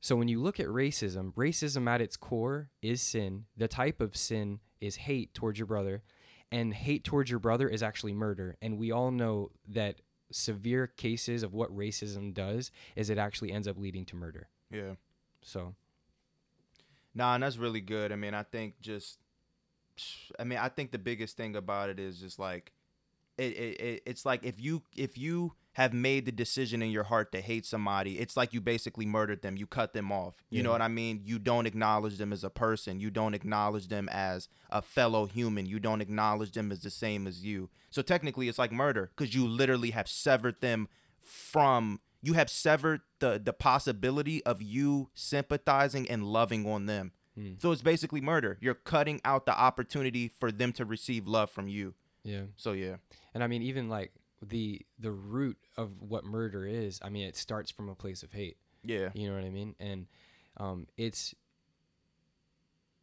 [0.00, 3.46] So when you look at racism, racism at its core is sin.
[3.56, 6.02] The type of sin is hate towards your brother,
[6.50, 8.56] and hate towards your brother is actually murder.
[8.62, 13.68] And we all know that severe cases of what racism does is it actually ends
[13.68, 14.48] up leading to murder.
[14.70, 14.94] Yeah.
[15.42, 15.74] So,
[17.16, 18.12] Nah, and that's really good.
[18.12, 19.18] I mean, I think just,
[20.38, 22.72] I mean, I think the biggest thing about it is just like,
[23.38, 27.02] it, it, it it's like if you if you have made the decision in your
[27.04, 29.58] heart to hate somebody, it's like you basically murdered them.
[29.58, 30.34] You cut them off.
[30.48, 30.62] You Yeah.
[30.64, 31.20] know what I mean?
[31.22, 32.98] You don't acknowledge them as a person.
[32.98, 35.66] You don't acknowledge them as a fellow human.
[35.66, 37.68] You don't acknowledge them as the same as you.
[37.90, 40.88] So technically, it's like murder because you literally have severed them
[41.20, 42.00] from.
[42.22, 47.12] You have severed the the possibility of you sympathizing and loving on them.
[47.36, 47.52] Hmm.
[47.58, 48.56] So it's basically murder.
[48.62, 51.94] You're cutting out the opportunity for them to receive love from you.
[52.26, 52.42] Yeah.
[52.56, 52.96] So yeah.
[53.34, 54.12] And I mean, even like
[54.42, 58.32] the the root of what murder is, I mean, it starts from a place of
[58.32, 58.56] hate.
[58.84, 59.10] Yeah.
[59.14, 59.74] You know what I mean?
[59.78, 60.06] And
[60.56, 61.34] um, it's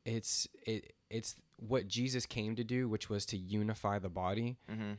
[0.06, 4.58] it's it it's what Jesus came to do, which was to unify the body.
[4.70, 4.94] Mm-hmm.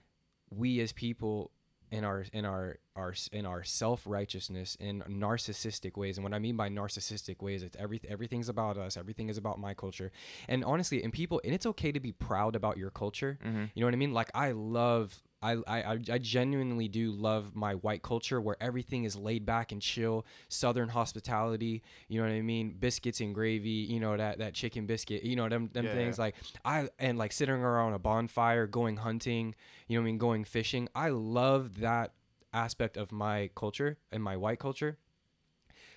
[0.51, 1.51] We as people
[1.95, 6.41] in our in our our in our self righteousness in narcissistic ways, and what I
[6.41, 8.97] mean by narcissistic ways, it's everything everything's about us.
[8.97, 10.11] Everything is about my culture,
[10.49, 13.39] and honestly, and people, and it's okay to be proud about your culture.
[13.45, 13.65] Mm-hmm.
[13.75, 14.13] You know what I mean?
[14.13, 19.17] Like I love I, I I genuinely do love my white culture where everything is
[19.17, 22.77] laid back and chill, southern hospitality, you know what I mean?
[22.79, 25.93] Biscuits and gravy, you know that that chicken biscuit, you know them them Yeah.
[25.93, 29.55] things like I and like sitting around a bonfire, going hunting,
[29.89, 30.89] you know what I mean, going fishing.
[30.95, 32.13] I love that
[32.53, 34.99] aspect of my culture and my white culture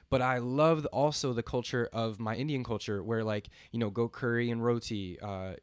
[0.10, 4.08] but I love also the culture of my Indian culture, where like you know, go
[4.10, 5.20] curry and roti.
[5.20, 5.54] Uh,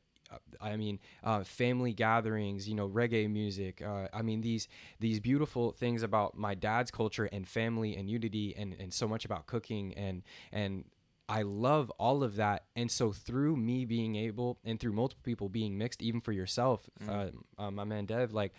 [0.61, 2.69] I mean, uh, family gatherings.
[2.69, 3.83] You know, reggae music.
[3.83, 4.69] Uh, I mean, these
[5.01, 9.25] these beautiful things about my dad's culture and family and unity, and and so much
[9.25, 10.85] about cooking and and.
[11.27, 15.49] I love all of that, and so through me being able, and through multiple people
[15.49, 18.53] being mixed, even for yourself, uh, uh, my man Dev, like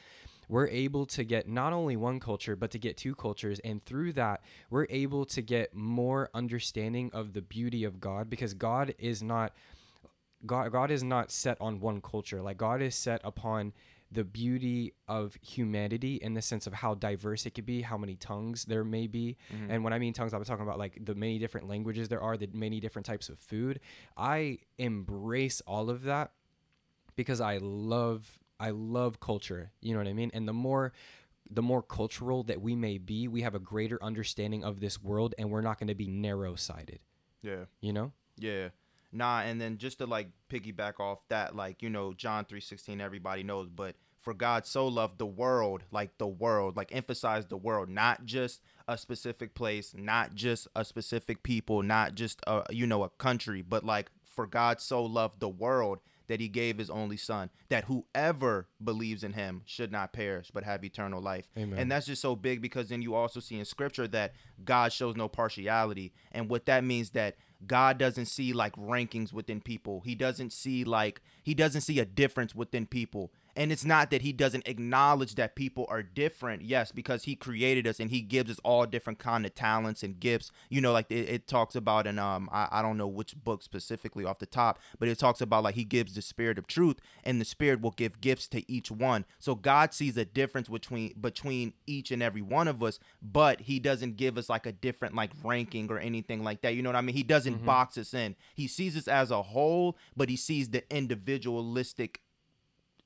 [0.47, 4.13] we're able to get not only one culture but to get two cultures and through
[4.13, 9.23] that we're able to get more understanding of the beauty of god because god is
[9.23, 9.53] not
[10.45, 13.73] god god is not set on one culture like god is set upon
[14.11, 18.15] the beauty of humanity in the sense of how diverse it could be how many
[18.15, 19.71] tongues there may be Mm-hmm.
[19.71, 22.37] and when i mean tongues i'm talking about like the many different languages there are
[22.37, 23.79] the many different types of food
[24.15, 26.31] i embrace all of that
[27.15, 29.71] because I love I love culture.
[29.81, 30.31] You know what I mean?
[30.33, 30.91] And the more
[31.49, 35.33] the more cultural that we may be, we have a greater understanding of this world
[35.37, 36.99] and we're not going to be narrow-sided,
[37.41, 37.65] Yeah.
[37.81, 38.11] you know?
[38.37, 38.69] Yeah.
[39.15, 42.99] Nah, and then just to like piggyback off that, like, you know, John three sixteen,
[42.99, 47.57] everybody knows, but for God so loved the world, like the world, like emphasize the
[47.57, 52.85] world, not just a specific place, not just a specific people, not just a you
[52.85, 56.89] know, a country, but like for God so loved the world that he gave his
[56.89, 61.47] only son, that whoever believes in him should not perish but have eternal life.
[61.55, 61.77] Amen.
[61.77, 65.15] And that's just so big because then you also see in scripture that God shows
[65.15, 66.13] no partiality.
[66.31, 70.01] And what that means that God doesn't see like rankings within people.
[70.05, 73.31] He doesn't see like he doesn't see a difference within people.
[73.55, 76.61] And it's not that he doesn't acknowledge that people are different.
[76.63, 80.19] Yes, because he created us and he gives us all different kind of talents and
[80.19, 80.51] gifts.
[80.69, 83.63] You know, like it, it talks about in um I, I don't know which book
[83.63, 86.97] specifically off the top, but it talks about like he gives the spirit of truth
[87.23, 89.25] and the spirit will give gifts to each one.
[89.39, 93.79] So God sees a difference between between each and every one of us, but he
[93.79, 96.75] doesn't give us like a different like ranking or anything like that.
[96.75, 97.15] You know what I mean?
[97.15, 97.65] He doesn't Mhm.
[97.65, 98.35] box us in.
[98.53, 102.21] He sees us as a whole, but he sees the individualistic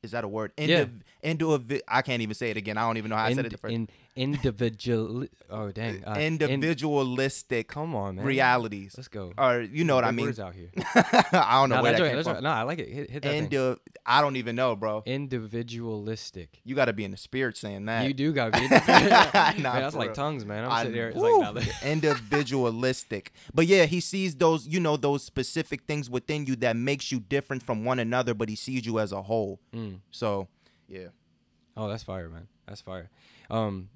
[0.03, 0.51] is that a word?
[0.57, 0.85] Yeah.
[1.23, 2.77] Indiv- I can't even say it again.
[2.77, 3.73] I don't even know how I said it the first.
[3.73, 5.25] in individual.
[5.49, 6.03] Oh dang.
[6.05, 8.25] Uh, in- individualistic come on, man.
[8.25, 8.93] realities.
[8.97, 9.31] Let's go.
[9.37, 10.25] Or you know what I mean?
[10.27, 10.69] Words out here.
[10.77, 12.33] I don't know no, where that came from.
[12.33, 12.43] right.
[12.43, 12.89] No, I like it.
[12.89, 13.43] Hit, hit that thing.
[13.45, 15.03] Indi- I don't even know, bro.
[15.05, 16.59] Individualistic.
[16.63, 18.05] You got to be in the spirit saying that.
[18.05, 18.65] You do gotta be.
[18.65, 18.79] In the
[19.59, 20.15] Nah, man, that's like real.
[20.15, 20.65] tongues, man.
[20.65, 21.09] I'm I- sitting here.
[21.09, 23.31] It's woo, like, nah, individualistic.
[23.53, 27.19] But yeah, he sees those, you know, those specific things within you that makes you
[27.19, 29.59] different from one another, but he sees you as a whole.
[29.73, 29.99] Mm.
[30.11, 30.47] So,
[30.87, 31.07] yeah.
[31.77, 32.47] Oh, that's fire, man.
[32.67, 33.09] That's fire.
[33.49, 33.89] Um,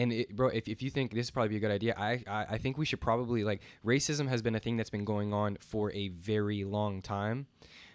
[0.00, 2.22] and it, bro, if, if you think this would probably be a good idea, I,
[2.26, 5.32] I I think we should probably like racism has been a thing that's been going
[5.32, 7.46] on for a very long time.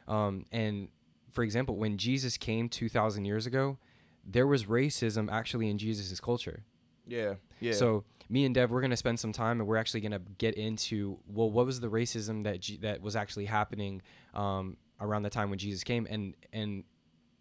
[0.08, 0.90] Um, and
[1.32, 3.78] for example, when Jesus came two thousand years ago,
[4.26, 6.64] there was racism actually in Jesus's culture.
[7.08, 7.36] Yeah.
[7.60, 7.74] Yeah.
[7.74, 11.18] So me and Dev, we're gonna spend some time, and we're actually gonna get into
[11.28, 14.02] well, what was the racism that G- that was actually happening
[14.34, 16.84] um, around the time when Jesus came, and and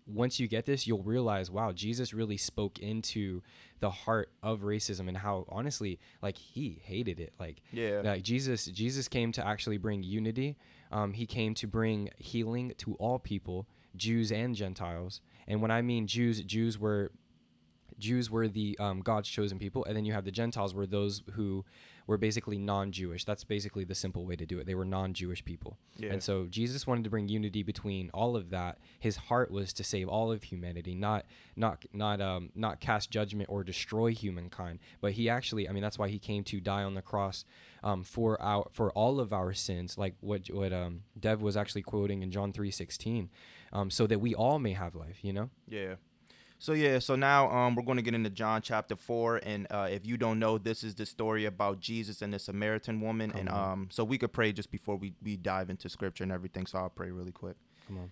[0.06, 3.42] once you get this, you'll realize, wow, Jesus really spoke into
[3.80, 7.32] the heart of racism and how honestly, like he hated it.
[7.38, 8.02] Like yeah.
[8.04, 10.56] like Jesus Jesus came to actually bring unity.
[10.92, 15.20] Um, he came to bring healing to all people, Jews and Gentiles.
[15.48, 17.10] And when I mean Jews, Jews were
[17.98, 21.22] Jews were the um, God's chosen people, and then you have the Gentiles were those
[21.32, 21.64] who
[22.06, 23.24] were basically non-Jewish.
[23.24, 24.66] That's basically the simple way to do it.
[24.66, 26.12] They were non-Jewish people, yeah.
[26.12, 28.78] and so Jesus wanted to bring unity between all of that.
[28.98, 31.24] His heart was to save all of humanity, not
[31.56, 34.78] not not um not cast judgment or destroy humankind.
[35.00, 37.44] But he actually, I mean, that's why he came to die on the cross
[37.82, 41.82] um, for our for all of our sins, like what what um Dev was actually
[41.82, 43.30] quoting in John three sixteen,
[43.72, 45.18] um, so that we all may have life.
[45.22, 45.50] You know.
[45.68, 45.94] Yeah.
[46.64, 49.86] So yeah, so now um we're going to get into John chapter 4 and uh
[49.90, 53.40] if you don't know this is the story about Jesus and the Samaritan woman Come
[53.40, 53.72] and on.
[53.72, 56.78] um so we could pray just before we we dive into scripture and everything so
[56.78, 57.56] I'll pray really quick.
[57.86, 58.10] Come on.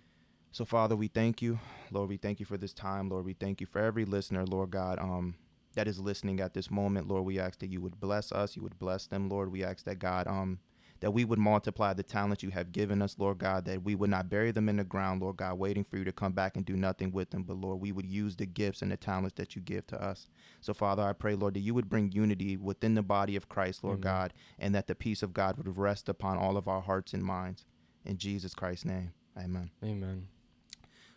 [0.51, 1.57] So Father, we thank you.
[1.89, 3.09] Lord, we thank you for this time.
[3.09, 5.33] Lord, we thank you for every listener, Lord God, um
[5.73, 7.07] that is listening at this moment.
[7.07, 9.51] Lord, we ask that you would bless us, you would bless them, Lord.
[9.51, 10.59] We ask that God um
[11.03, 14.09] that we would multiply the talents you have given us, Lord God, that we would
[14.09, 16.65] not bury them in the ground, Lord God, waiting for you to come back and
[16.65, 17.43] do nothing with them.
[17.43, 20.29] But Lord, we would use the gifts and the talents that you give to us.
[20.61, 23.83] So, Father, I pray, Lord, that you would bring unity within the body of Christ,
[23.83, 24.13] Lord Amen.
[24.13, 27.21] God, and that the peace of God would rest upon all of our hearts and
[27.21, 27.65] minds.
[28.05, 29.71] In Jesus Christ's name, amen.
[29.83, 30.29] Amen.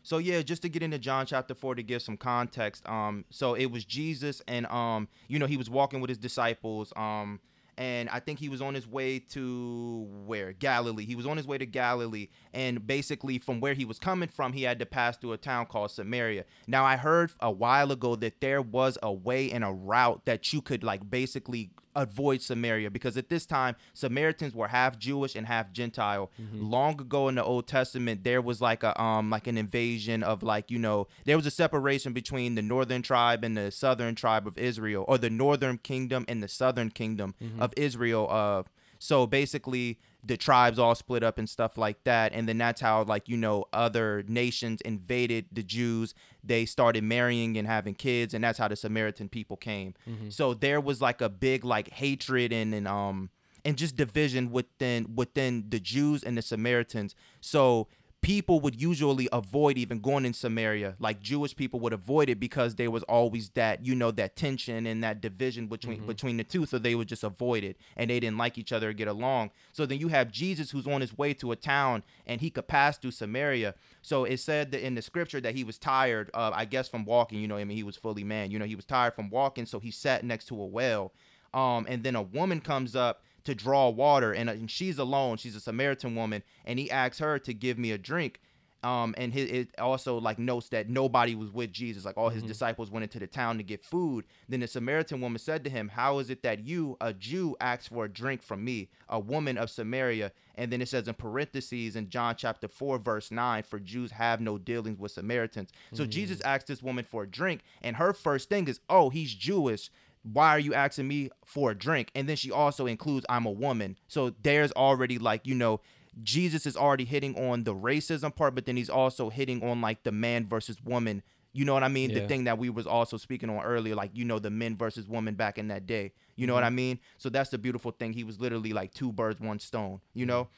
[0.02, 2.88] So yeah, just to get into John chapter 4 to give some context.
[2.88, 6.92] Um so it was Jesus and um you know he was walking with his disciples
[6.96, 7.38] um
[7.78, 11.04] and I think he was on his way to where Galilee.
[11.04, 14.52] He was on his way to Galilee and basically from where he was coming from
[14.52, 16.44] he had to pass through a town called Samaria.
[16.66, 20.52] Now I heard a while ago that there was a way and a route that
[20.52, 25.46] you could like basically avoid Samaria because at this time Samaritans were half Jewish and
[25.46, 26.30] half Gentile.
[26.52, 30.42] Long ago in the Old Testament, there was like a um like an invasion of
[30.42, 34.46] like you know there was a separation between the northern tribe and the southern tribe
[34.46, 38.28] of Israel, or the northern kingdom and the southern kingdom of Israel.
[38.30, 38.62] Uh,
[38.98, 42.32] so basically the tribes all split up and stuff like that.
[42.32, 46.14] And then that's how like you know other nations invaded the jews.
[46.42, 49.94] They started marrying and having kids and that's how the samaritan people came.
[50.30, 53.30] So there was like a big like hatred and and um
[53.64, 57.14] and just division within within the jews and the samaritans.
[57.40, 57.88] So
[58.26, 60.96] people would usually avoid even going in Samaria.
[60.98, 64.84] Like Jewish people would avoid it because there was always that, you know, that tension
[64.84, 66.66] and that division between between the two.
[66.66, 69.52] So they would just avoid it and they didn't like each other or get along.
[69.72, 72.66] So then you have Jesus who's on his way to a town and he could
[72.66, 73.76] pass through Samaria.
[74.02, 77.04] So it said that in the scripture that he was tired, uh, I guess from
[77.04, 79.30] walking, you know, I mean he was fully man, you know, he was tired from
[79.30, 81.12] walking, so he sat next to a well.
[81.54, 85.38] Um, and then a woman comes up to draw water, and, uh, and she's alone.
[85.38, 88.40] She's a Samaritan woman, and he asks her to give me a drink.
[88.82, 92.04] Um, and his, it also like notes that nobody was with Jesus.
[92.04, 94.26] Like all his disciples went into the town to get food.
[94.48, 97.90] Then the Samaritan woman said to him, "How is it that you, a Jew, ask
[97.90, 101.96] for a drink from me, a woman of Samaria?" And then it says in parentheses
[101.96, 106.40] in John chapter four, verse nine, "For Jews have no dealings with Samaritans." So Jesus
[106.42, 109.90] asked this woman for a drink, and her first thing is, "Oh, he's Jewish."
[110.32, 113.50] Why are you asking me for a drink and then she also includes i'm a
[113.50, 115.80] woman so there's already like you know
[116.22, 120.02] Jesus is already hitting on the racism part, but then he's also hitting on like
[120.02, 121.22] the man versus woman.
[121.52, 122.10] You know what I mean?
[122.10, 122.20] Yeah.
[122.20, 125.08] The thing that we was also speaking on earlier, like you know the men versus
[125.08, 126.12] women back in that day.
[126.34, 126.66] You know what mm-hmm.
[126.66, 126.98] I mean?
[127.18, 128.12] So that's the beautiful thing.
[128.12, 130.00] He was literally like two birds, one stone.
[130.14, 130.28] You mm-hmm.
[130.28, 130.48] know.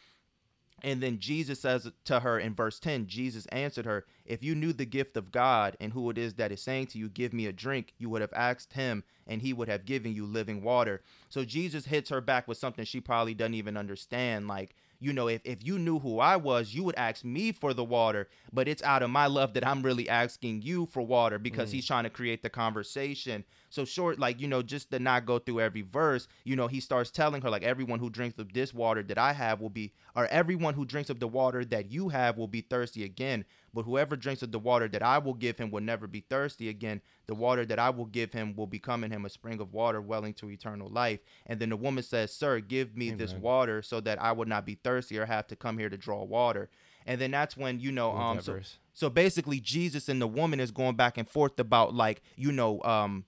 [0.83, 4.73] And then Jesus says to her in verse 10, Jesus answered her, If you knew
[4.73, 7.47] the gift of God and who it is that is saying to you, Give me
[7.47, 11.03] a drink, you would have asked him, and he would have given you living water.
[11.29, 14.47] So Jesus hits her back with something she probably doesn't even understand.
[14.47, 17.73] Like, you know, if, if you knew who I was, you would ask me for
[17.73, 18.29] the water.
[18.53, 21.75] But it's out of my love that I'm really asking you for water because mm.
[21.75, 23.45] he's trying to create the conversation.
[23.71, 26.81] So short, like, you know, just to not go through every verse, you know, he
[26.81, 29.93] starts telling her, like, everyone who drinks of this water that I have will be,
[30.17, 33.45] or everyone who drinks of the water that you have will be thirsty again.
[33.75, 36.69] But whoever drinks of the water that I will give him will never be thirsty
[36.71, 37.03] again.
[37.27, 40.01] The water that I will give him will become in him a spring of water
[40.01, 41.21] welling to eternal life.
[41.45, 44.65] And then the woman says, Sir, give me this water so that I would not
[44.65, 46.71] be thirsty or have to come here to draw water.
[47.07, 48.53] And then that's when, you know, um so,
[48.95, 52.83] so basically Jesus and the woman is going back and forth about like, you know,
[52.83, 53.25] um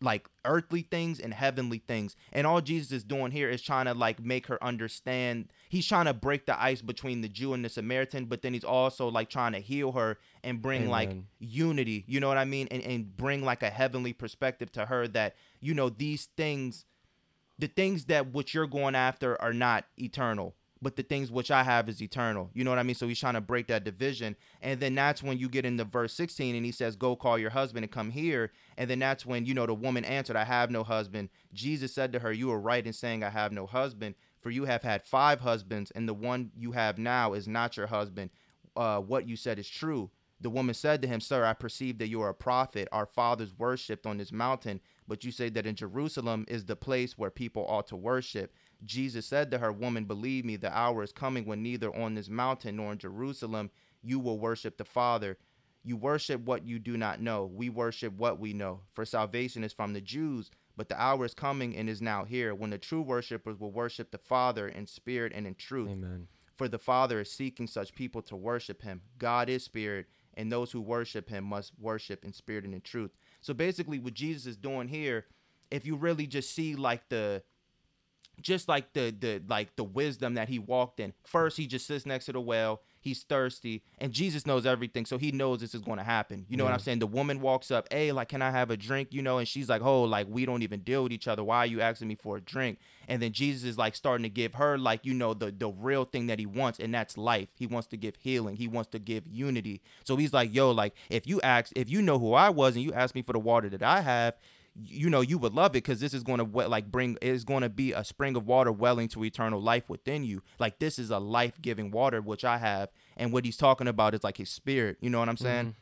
[0.00, 2.14] like earthly things and heavenly things.
[2.32, 5.52] And all Jesus is doing here is trying to like make her understand.
[5.68, 8.64] He's trying to break the ice between the Jew and the Samaritan, but then he's
[8.64, 12.68] also like trying to heal her and bring like unity, you know what I mean?
[12.70, 16.84] And and bring like a heavenly perspective to her that, you know, these things
[17.58, 21.62] the things that which you're going after are not eternal but the things which i
[21.62, 22.50] have is eternal.
[22.54, 22.94] You know what i mean?
[22.94, 24.36] So he's trying to break that division.
[24.62, 27.50] And then that's when you get into verse 16 and he says go call your
[27.50, 28.52] husband and come here.
[28.76, 31.30] And then that's when you know the woman answered i have no husband.
[31.52, 34.64] Jesus said to her you are right in saying i have no husband for you
[34.64, 38.30] have had five husbands and the one you have now is not your husband.
[38.76, 40.10] Uh, what you said is true.
[40.40, 42.86] The woman said to him, Sir, I perceive that you are a prophet.
[42.92, 47.18] Our fathers worshipped on this mountain, but you say that in Jerusalem is the place
[47.18, 48.54] where people ought to worship.
[48.84, 52.28] Jesus said to her, Woman, believe me, the hour is coming when neither on this
[52.28, 53.70] mountain nor in Jerusalem
[54.02, 55.36] you will worship the Father.
[55.82, 57.46] You worship what you do not know.
[57.46, 58.80] We worship what we know.
[58.94, 60.50] For salvation is from the Jews.
[60.76, 64.12] But the hour is coming and is now here when the true worshipers will worship
[64.12, 65.90] the Father in spirit and in truth.
[65.90, 66.28] Amen.
[66.56, 69.02] For the Father is seeking such people to worship him.
[69.18, 73.10] God is spirit, and those who worship him must worship in spirit and in truth.
[73.40, 75.26] So basically, what Jesus is doing here,
[75.70, 77.42] if you really just see like the
[78.40, 81.12] just like the the like the wisdom that he walked in.
[81.24, 82.82] First, he just sits next to the well.
[83.00, 86.44] He's thirsty, and Jesus knows everything, so he knows this is going to happen.
[86.48, 86.98] You know what I'm saying?
[86.98, 89.68] The woman walks up, "Hey, like, can I have a drink?" You know, and she's
[89.68, 91.44] like, "Oh, like we don't even deal with each other.
[91.44, 94.28] Why are you asking me for a drink?" And then Jesus is like starting to
[94.28, 97.48] give her like you know the the real thing that he wants, and that's life.
[97.54, 98.56] He wants to give healing.
[98.56, 99.80] He wants to give unity.
[100.04, 102.84] So he's like, "Yo, like if you ask, if you know who I was, and
[102.84, 104.34] you ask me for the water that I have."
[104.84, 107.62] You know you would love it because this is going to like bring is going
[107.62, 110.42] to be a spring of water welling to eternal life within you.
[110.58, 114.24] Like this is a life-giving water which i have and what he's talking about is
[114.24, 115.78] like his spirit you know what i'm saying mm-hmm.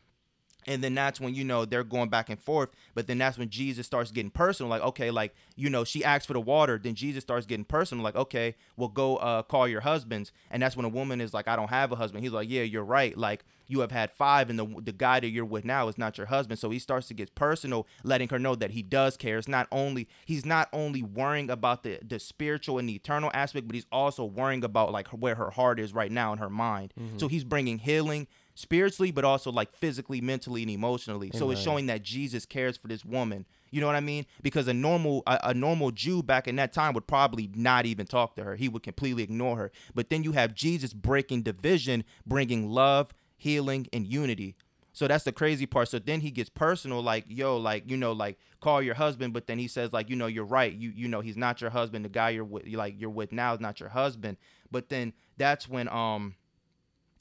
[0.66, 2.70] And then that's when you know they're going back and forth.
[2.94, 4.70] But then that's when jesus starts getting personal.
[4.70, 6.79] Like okay like you know she asks for the water.
[6.83, 8.05] Then jesus starts getting personal.
[8.05, 10.33] Like okay well go uh call your husbands.
[10.50, 12.24] And that's when a woman is like i don't have a husband.
[12.24, 13.16] He's like yeah you're right.
[13.16, 16.18] Like you have had five and the the guy that you're with now is not
[16.18, 16.59] your husband.
[16.59, 19.38] So he starts to get personal letting her know that he does care.
[19.38, 23.66] It's not only he's not only worrying about the the spiritual and the eternal aspect
[23.66, 26.94] but he's also worrying about like where her heart is right now in her mind.
[27.18, 28.26] So he's bringing healing
[28.57, 32.88] spiritually but also like physically mentally and emotionally so it's showing that jesus cares for
[32.88, 36.49] this woman you know what i mean because a normal a, a normal jew back
[36.49, 39.71] in that time would probably not even talk to her he would completely ignore her
[39.95, 44.57] but then you have jesus breaking division bringing love healing and unity
[44.97, 45.88] so that's the crazy part.
[45.88, 49.47] So then he gets personal, like, yo, like, you know, like call your husband, but
[49.47, 50.73] then he says, like, you know, you're right.
[50.73, 52.07] You you know, he's not your husband.
[52.07, 54.38] The guy you're with like you're with now is not your husband.
[54.71, 56.37] But then that's when um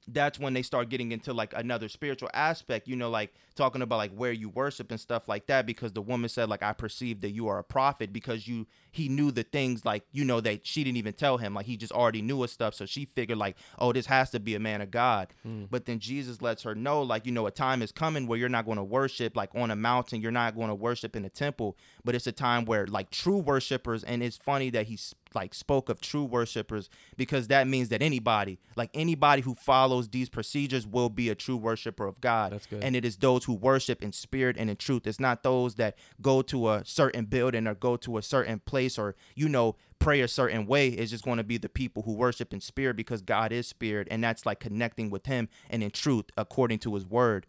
[0.07, 3.97] that's when they start getting into like another spiritual aspect, you know, like talking about
[3.97, 5.65] like where you worship and stuff like that.
[5.65, 9.10] Because the woman said, like, I perceive that you are a prophet because you he
[9.10, 11.91] knew the things like you know that she didn't even tell him, like he just
[11.91, 12.75] already knew his stuff.
[12.75, 15.33] So she figured like, oh, this has to be a man of God.
[15.43, 15.65] Hmm.
[15.69, 18.49] But then Jesus lets her know, like, you know, a time is coming where you're
[18.49, 21.29] not going to worship like on a mountain, you're not going to worship in a
[21.29, 25.54] temple, but it's a time where like true worshipers, and it's funny that he's like
[25.54, 30.88] spoke of true worshipers because that means that anybody like anybody who follows these procedures
[30.88, 32.54] will be a true worshiper of god.
[32.54, 32.83] That's good.
[32.83, 35.06] and it is those who worship in spirit and in truth.
[35.06, 38.98] It's not those that go to a certain building or go to a certain place
[38.98, 40.90] or you know pray a certain way.
[40.90, 44.08] It's just going to be the people who worship in spirit because god is spirit
[44.12, 47.46] and that's like connecting with him and in truth according to his word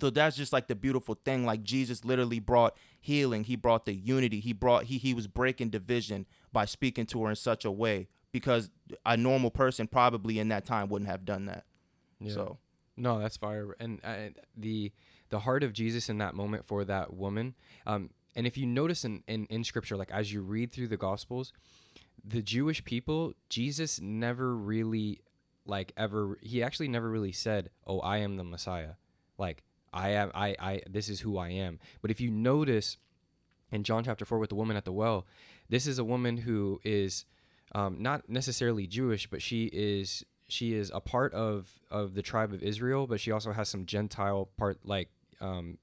[0.00, 1.44] so that's just like the beautiful thing.
[1.44, 3.44] Like Jesus literally brought healing.
[3.44, 4.40] He brought the unity.
[4.40, 8.08] He brought he he was breaking division by speaking to her in such a way.
[8.32, 8.70] because
[9.04, 11.64] a normal person probably in that time wouldn't have done that.
[12.20, 12.32] Yeah.
[12.32, 12.58] So
[12.96, 13.74] No, that's fire.
[13.80, 14.92] And uh, the
[15.30, 17.54] the heart of Jesus in that moment for that woman.
[17.86, 20.96] Um, and if you notice in, in in scripture, like as you read through the
[20.96, 21.52] Gospels,
[22.24, 25.20] the Jewish people, Jesus never really
[25.64, 26.36] like ever.
[26.42, 28.92] He actually never really said, "Oh, I am the Messiah."
[29.38, 29.62] Like
[29.92, 30.30] I am.
[30.34, 30.82] I I.
[30.88, 31.78] This is who I am.
[32.02, 32.96] But if you notice
[33.72, 35.26] in John chapter four with the woman at the well,
[35.68, 37.24] this is a woman who is
[37.74, 42.52] um, not necessarily Jewish, but she is she is a part of of the tribe
[42.52, 45.08] of Israel, but she also has some Gentile part like
[45.40, 45.78] um,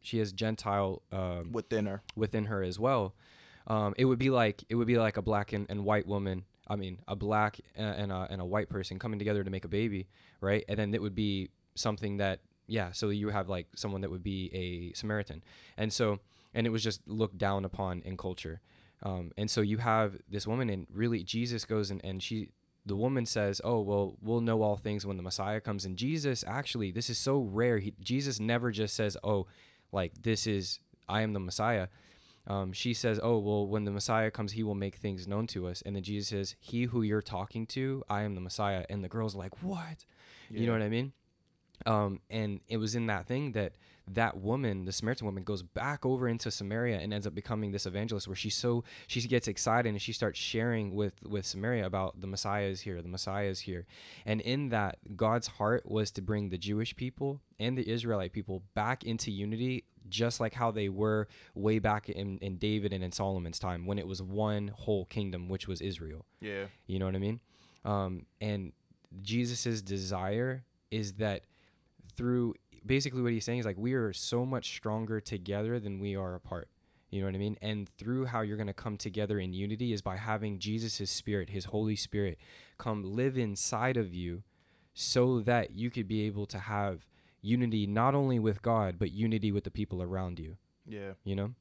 [0.00, 2.02] she has Gentile um, within her.
[2.14, 3.14] within her as well.
[3.66, 6.44] Um, it would be like it would be like a black and, and white woman.
[6.68, 9.64] I mean, a black a- and a, and a white person coming together to make
[9.64, 10.06] a baby,
[10.40, 10.64] right?
[10.68, 12.92] And then it would be something that yeah.
[12.92, 15.42] So you have like someone that would be a Samaritan,
[15.76, 16.20] and so
[16.54, 18.60] and it was just looked down upon in culture.
[19.02, 22.50] Um, and so you have this woman, and really Jesus goes and, and she,
[22.86, 26.44] the woman says, "Oh well, we'll know all things when the Messiah comes." And Jesus
[26.46, 27.78] actually, this is so rare.
[27.78, 29.46] He, Jesus never just says, "Oh,
[29.92, 31.88] like this is I am the Messiah."
[32.46, 35.66] Um, she says, "Oh well, when the Messiah comes, he will make things known to
[35.66, 39.02] us." And then Jesus says, "He who you're talking to, I am the Messiah." And
[39.04, 40.04] the girl's like, "What?"
[40.50, 41.12] You know what I mean?
[41.86, 43.74] Um, and it was in that thing that
[44.06, 47.86] that woman, the Samaritan woman, goes back over into Samaria and ends up becoming this
[47.86, 52.20] evangelist where she's so she gets excited and she starts sharing with with Samaria about
[52.20, 53.86] the Messiah is here, the Messiah is here.
[54.26, 58.62] And in that, God's heart was to bring the Jewish people and the Israelite people
[58.74, 63.12] back into unity, just like how they were way back in, in David and in
[63.12, 66.26] Solomon's time when it was one whole kingdom, which was Israel.
[66.40, 66.66] Yeah.
[66.86, 67.40] You know what I mean?
[67.84, 68.72] Um, and
[69.22, 71.44] Jesus's desire is that
[72.16, 72.54] through
[72.84, 76.34] basically what he's saying is like we are so much stronger together than we are
[76.34, 76.68] apart.
[77.10, 77.56] You know what I mean?
[77.62, 81.50] And through how you're going to come together in unity is by having Jesus' spirit,
[81.50, 82.38] his Holy Spirit,
[82.76, 84.42] come live inside of you
[84.94, 87.06] so that you could be able to have
[87.40, 90.56] unity not only with God, but unity with the people around you.
[90.86, 91.12] Yeah.
[91.22, 91.54] You know?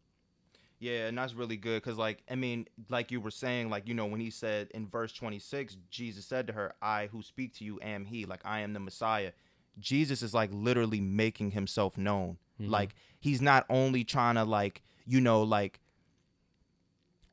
[0.80, 3.94] Yeah, and that's really good because, like, I mean, like you were saying, like, you
[3.94, 7.64] know, when he said in verse 26, Jesus said to her, I who speak to
[7.64, 9.32] you am he, like, I am the Messiah.
[9.80, 12.38] Jesus is like literally making himself known.
[12.62, 12.70] Mhm.
[12.70, 15.80] Like, he's not only trying to, like, you know, like,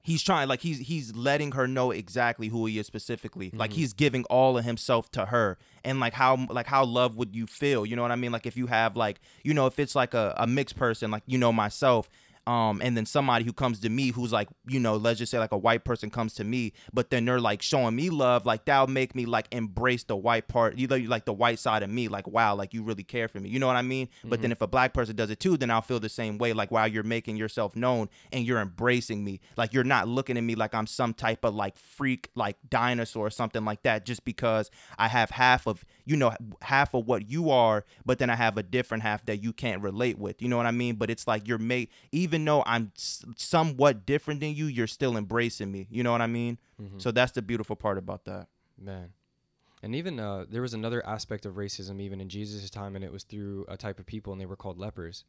[0.03, 3.51] he's trying, like, he's he's letting her know exactly who he is specifically.
[3.55, 3.75] Like, Mhm.
[3.75, 5.59] he's giving all of himself to her.
[5.85, 7.85] And, like, how, like, how love would you feel?
[7.85, 8.33] You know what I mean?
[8.33, 11.23] Like, if you have, like, you know, if it's like a, a mixed person, like,
[11.27, 12.09] you know, myself,
[12.47, 15.39] um, and then somebody who comes to me who's like, you know, let's just say
[15.39, 18.65] like a white person comes to me, but then they're like showing me love, like
[18.65, 21.91] that'll make me like embrace the white part, you know, like the white side of
[21.91, 24.09] me, like wow, like you really care for me, you know what I mean?
[24.25, 26.53] But then if a black person does it too, then I'll feel the same way,
[26.53, 30.43] like wow, you're making yourself known and you're embracing me, like you're not looking at
[30.43, 34.25] me like I'm some type of like freak, like dinosaur or something like that, just
[34.25, 36.33] because I have half of, you know,
[36.63, 39.83] half of what you are, but then I have a different half that you can't
[39.83, 40.97] relate with, you know what I mean?
[40.97, 42.93] But it's like you're made, even though I'm
[43.37, 45.87] somewhat different than you, you're still embracing me.
[45.91, 46.59] You know what I mean?
[46.81, 47.01] Mhm.
[47.01, 48.49] So that's the beautiful part about that.
[48.79, 49.13] Man.
[49.83, 53.13] And even uh, there was another aspect of racism even in Jesus' time, and it
[53.13, 55.25] was through a type of people, and they were called lepers.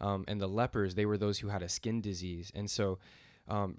[0.00, 2.50] Um, and the lepers, they were those who had a skin disease.
[2.54, 2.98] And so
[3.46, 3.78] um,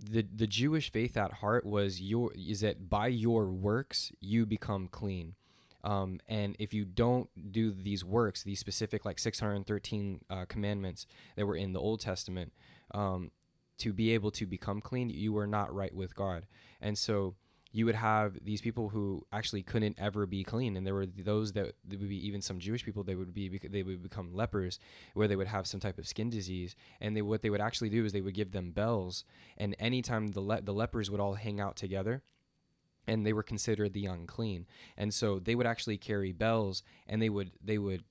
[0.00, 4.88] the the Jewish faith at heart was your is that by your works you become
[4.88, 5.34] clean.
[5.82, 11.06] Um, and if you don't do these works, these specific like 613 uh, commandments
[11.36, 12.52] that were in the Old Testament,
[12.92, 13.30] um,
[13.78, 16.46] to be able to become clean, you were not right with God.
[16.80, 17.34] And so
[17.72, 21.52] you would have these people who actually couldn't ever be clean, and there were those
[21.52, 23.04] that there would be even some Jewish people.
[23.04, 24.78] They would be they would become lepers,
[25.14, 27.90] where they would have some type of skin disease, and they what they would actually
[27.90, 29.24] do is they would give them bells,
[29.56, 32.22] and anytime the le- the lepers would all hang out together,
[33.10, 37.28] and they were considered the unclean, and so they would actually carry bells, and they
[37.28, 38.04] would they would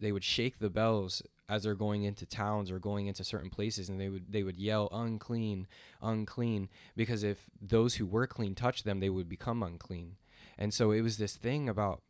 [0.00, 3.88] they would shake the bells as they're going into towns or going into certain places
[3.88, 5.66] and they would they would yell unclean
[6.00, 10.16] unclean because if those who were clean touched them they would become unclean.
[10.56, 12.02] And so it was this thing about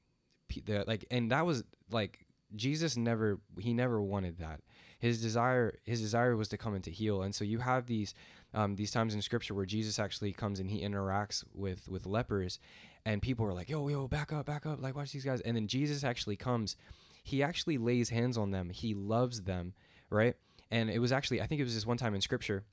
[0.66, 4.60] the like and that was like Jesus never he never wanted that.
[4.98, 7.22] His desire his desire was to come and to heal.
[7.22, 8.14] And so you have these
[8.54, 12.58] um, these times in scripture where Jesus actually comes and he interacts with with lepers
[13.04, 15.40] and people are like yo yo back up back up like watch these guys.
[15.40, 16.76] And then Jesus actually comes.
[17.22, 18.70] He actually lays hands on them.
[18.70, 19.74] He loves them
[20.10, 20.34] right?
[20.70, 22.64] And it was actually i think it was this one time in scripture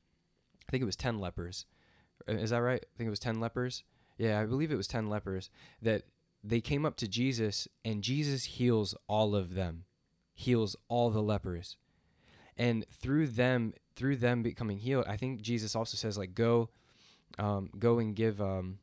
[0.67, 1.65] i think it was 10 lepers.
[2.27, 2.83] Is that right?
[2.83, 3.83] I think it was 10 lepers?
[4.17, 5.49] Yeah i believe it was 10 lepers
[5.81, 6.03] that
[6.43, 9.85] they came up to jesus and jesus heals all of them.
[10.33, 11.77] Heals all the lepers.
[12.55, 16.69] And through them through them becoming healed i think jesus also says like go
[17.39, 18.79] um, go and give um,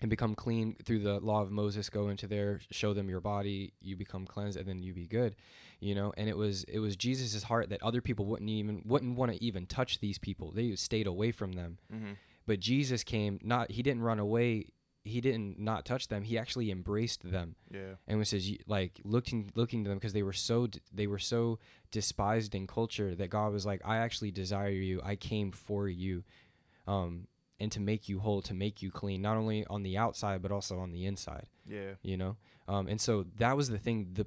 [0.00, 1.90] and become clean through the law of Moses.
[1.90, 5.36] Go into there show them your body you become cleansed and then you be good
[5.80, 6.12] you know?
[6.16, 9.42] And it was it was Jesus's heart that other people wouldn't even wouldn't want to
[9.42, 10.52] even touch these people.
[10.52, 11.78] They stayed away from them.
[11.92, 12.12] Mm-hmm.
[12.46, 14.66] but Jesus came not he didn't run away
[15.08, 17.94] he didn't not touch them he actually embraced them Yeah.
[18.06, 21.58] and was says like looking looking to them because they were so they were so
[21.90, 26.22] despised in culture that God was like I actually desire you I came for you
[26.86, 27.26] um
[27.60, 30.52] and to make you whole to make you clean not only on the outside but
[30.52, 31.92] also on the inside Yeah.
[32.02, 32.36] you know
[32.68, 34.26] um and so that was the thing the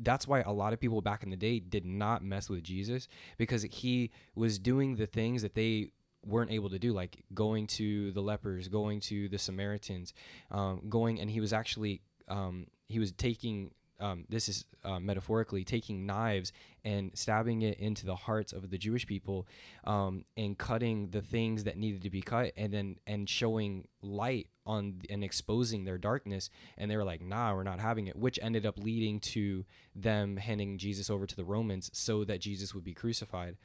[0.00, 3.08] that's why a lot of people back in the day did not mess with Jesus
[3.38, 5.92] because he was doing the things that they
[6.24, 10.12] weren't able to do like going to the lepers going to the samaritans
[10.50, 15.64] um, going and he was actually um, he was taking um, this is uh, metaphorically
[15.64, 16.52] taking knives
[16.84, 19.48] and stabbing it into the hearts of the Jewish people
[19.84, 24.48] um, and cutting the things that needed to be cut and then and showing light
[24.64, 26.48] on and exposing their darkness.
[26.76, 29.64] And they were like nah we're not having it which ended up leading to
[29.96, 33.56] them handing Jesus over to the Romans so that Jesus would be crucified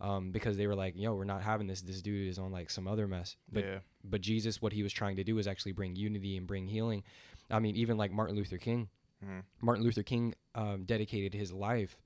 [0.00, 2.70] um, because they were like yo we're not having this this dude is on like
[2.70, 3.78] some other mess but yeah.
[4.04, 7.02] but Jesus, what he was trying to do was actually bring unity and bring healing.
[7.50, 8.88] I mean, even like Martin Luther King,
[9.24, 9.42] Mhm.
[9.60, 11.98] Martin Luther King um, dedicated his life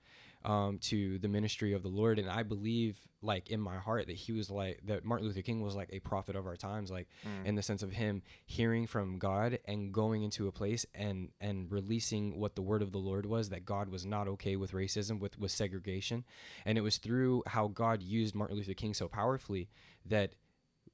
[0.45, 4.17] um, to the ministry of the Lord, and I believe, like in my heart, that
[4.17, 5.05] he was like that.
[5.05, 7.47] Martin Luther King was like a prophet of our times, like Mm.
[7.47, 11.71] in the sense of him hearing from God and going into a place and and
[11.73, 15.19] releasing what the word of the Lord was that God was not okay with racism,
[15.19, 16.25] with with segregation,
[16.67, 19.71] and it was through how God used Martin Luther King so powerfully
[20.05, 20.35] that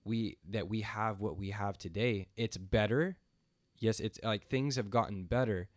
[0.04, 2.28] we that we have what we have today.
[2.36, 3.16] It's better.
[3.78, 5.68] Yes, it's like things have gotten better.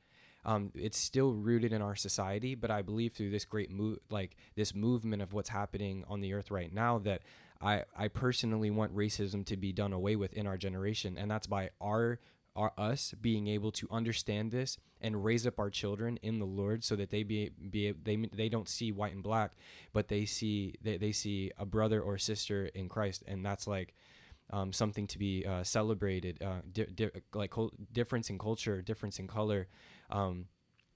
[0.45, 4.35] Um, it's still rooted in our society, but I believe through this great move, like
[4.55, 7.21] this movement of what's happening on the earth right now, that
[7.61, 11.47] I I personally want racism to be done away with in our generation, and that's
[11.47, 12.19] by our
[12.55, 16.83] our us being able to understand this and raise up our children in the Lord,
[16.83, 19.53] so that they be be they they don't see white and black,
[19.93, 23.93] but they see they, they see a brother or sister in Christ, and that's like
[24.49, 26.43] um, something to be uh, celebrated.
[26.43, 27.53] Uh, di- di- like
[27.91, 29.67] difference in culture, difference in color.
[30.09, 30.47] Um,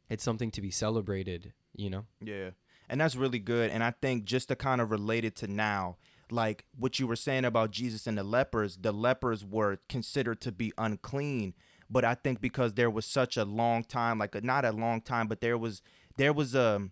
[0.09, 1.53] it's something to be celebrated.
[1.75, 2.05] You know.
[2.21, 2.51] Yeah.
[2.89, 3.69] And that's really good.
[3.69, 5.97] And I think just to kind of relate it to now,
[6.31, 10.51] like what you were saying about Jesus and the lepers, the lepers were considered to
[10.51, 11.53] be unclean.
[11.89, 15.27] But I think because there was such a long time, like not a long time,
[15.27, 15.81] but there was
[16.17, 16.91] there was um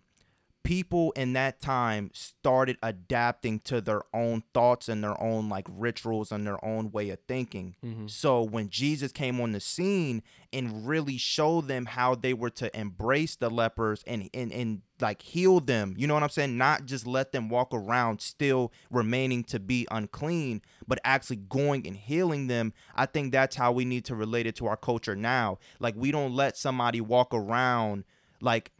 [0.66, 6.32] people in that time started adapting to their own thoughts and their own like rituals
[6.32, 7.76] and their own way of thinking.
[7.84, 8.10] Mhm.
[8.10, 12.76] So when Jesus came on the scene and really showed them how they were to
[12.78, 16.56] embrace the lepers and and, and like heal them, you know what I'm saying?
[16.56, 21.96] Not just let them walk around still remaining to be unclean, but actually going and
[21.96, 22.72] healing them.
[22.94, 25.58] I think that's how we need to relate it to our culture now.
[25.78, 28.04] Like we don't let somebody walk around
[28.40, 28.72] like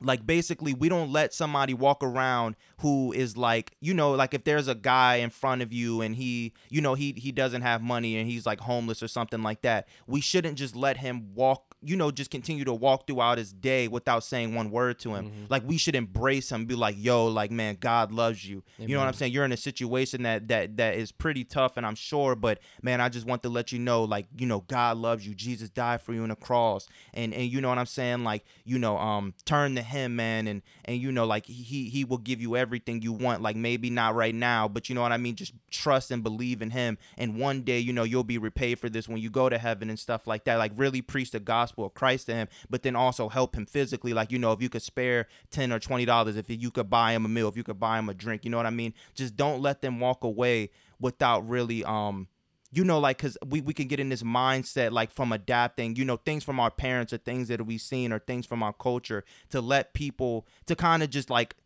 [0.00, 4.44] like basically we don't let somebody walk around who is like you know like if
[4.44, 7.82] there's a guy in front of you and he you know he he doesn't have
[7.82, 11.67] money and he's like homeless or something like that we shouldn't just let him walk
[11.80, 15.26] you know just continue to walk throughout his day without saying one word to him.
[15.30, 15.50] Mhm.
[15.50, 18.64] like we should embrace him be like yo like man god loves you.
[18.78, 19.32] You know what i'm saying?
[19.32, 23.00] You're in a situation that that that is pretty tough and i'm sure but man
[23.00, 25.34] i just want to let you know like you know god loves you.
[25.36, 26.88] Jesus died for you on the cross.
[27.14, 28.24] And and you know what i'm saying?
[28.24, 32.04] Like you know um turn to him man and and you know like he he
[32.04, 33.40] will give you everything you want.
[33.40, 35.36] Like maybe not right now but you know what i mean?
[35.36, 36.98] Just trust and believe in him.
[37.16, 39.88] And one day you know you'll be repaid for this when you go to heaven
[39.90, 40.56] and stuff like that.
[40.56, 44.12] Like really preach the gospel of christ to him but then also help him physically.
[44.12, 47.12] Like you know if you could spare 10 or 20 dollars if you could buy
[47.12, 48.94] him a meal if you could buy him a drink you know what i mean?
[49.14, 52.28] Just don't let them walk away without really um
[52.70, 56.04] you know like because we, we can get in this mindset like from adapting you
[56.04, 59.24] know things from our parents or things that we've seen or things from our culture
[59.50, 61.56] to let people to kind of just like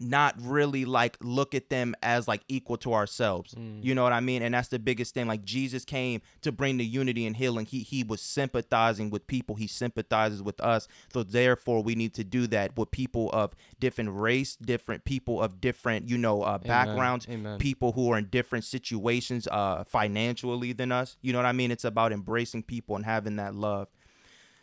[0.00, 3.54] not really like look at them as like equal to ourselves.
[3.54, 3.84] Mm.
[3.84, 4.42] you know what i mean?
[4.42, 5.26] And that's the biggest thing.
[5.26, 7.66] Like jesus came to bring the unity and healing.
[7.66, 9.56] He he was sympathizing with people.
[9.56, 10.88] He sympathizes with us.
[11.12, 15.60] So therefore we need to do that with people of different race different people of
[15.60, 16.66] different you know uh, Amen.
[16.66, 17.58] backgrounds Amen.
[17.58, 21.16] people who are in different situations uh financially than us.
[21.22, 21.70] You know what i mean?
[21.70, 23.88] It's about embracing people and having that love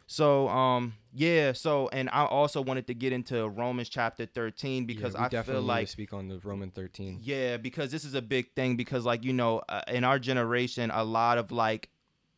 [0.08, 5.16] so um yeah so and i also wanted to get into romans chapter 13 because
[5.16, 7.20] yeah, i definitely feel like speak on the Roman thirteen.
[7.22, 10.92] yeah, because this is a big thing because like you know, uh, in our generation
[10.94, 11.90] a lot of like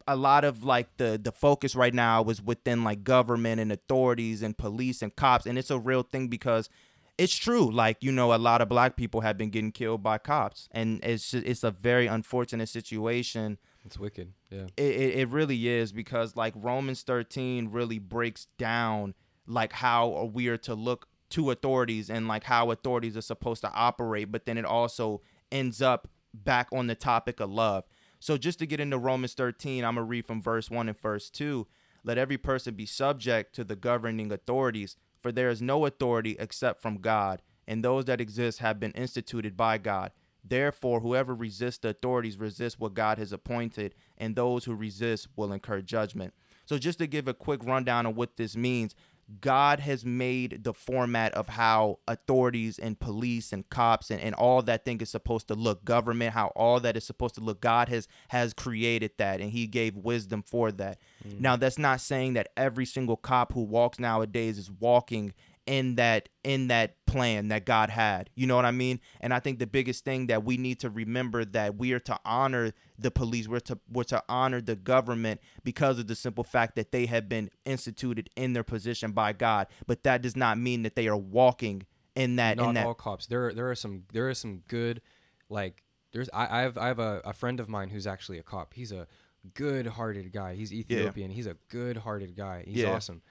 [0.08, 4.42] a lot of like the the focus right now is within like government and authorities
[4.42, 6.70] and police and cops and it's a real thing because
[7.18, 10.18] it's true like you know a lot of black people have been getting killed by
[10.18, 13.58] cops and it's just, it's a very unfortunate situation
[13.88, 14.34] It's wicked.
[14.52, 14.66] Yeah.
[14.76, 19.14] It, it, it really is because like Romans 13 really breaks down
[19.48, 23.72] like how we are to look to authorities and like how authorities are supposed to
[23.72, 27.86] operate, but then it also ends up back on the topic of love.
[28.20, 31.30] So just to get into Romans 13, I'm gonna read from verse 1 and verse
[31.30, 31.66] 2.
[32.04, 36.82] Let every person be subject to the governing authorities, for there is no authority except
[36.82, 40.12] from God, and those that exist have been instituted by God.
[40.44, 45.52] Therefore, whoever resists the authorities resists what God has appointed, and those who resist will
[45.52, 46.34] incur judgment.
[46.66, 48.96] So, just to give a quick rundown of what this means,
[49.42, 54.62] God has made the format of how authorities and police and cops and, and all
[54.62, 57.60] that thing is supposed to look, government, how all that is supposed to look.
[57.60, 61.00] God has has created that and he gave wisdom for that.
[61.28, 61.42] Mm.
[61.42, 65.34] Now that's not saying that every single cop who walks nowadays is walking
[65.66, 68.30] in that in that plan that God had.
[68.36, 69.00] You know what I mean?
[69.22, 72.20] And I think the biggest thing that we need to remember that we are to
[72.26, 76.76] honor the police, we're to we're to honor the government because of the simple fact
[76.76, 79.68] that they have been instituted in their position by God.
[79.86, 82.94] But that does not mean that they are walking in that not in that all
[82.94, 83.28] cops.
[83.28, 85.02] There are, there are some there are some good
[85.50, 88.44] like there's I, I have I have a, a friend of mine who's actually a
[88.44, 88.74] cop.
[88.74, 89.08] He's a
[89.54, 90.56] good hearted guy.
[90.56, 91.30] He's Ethiopian.
[91.30, 91.36] Yeah.
[91.36, 92.64] He's a good hearted guy.
[92.66, 92.94] He's yeah.
[92.94, 93.22] awesome.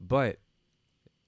[0.00, 0.38] But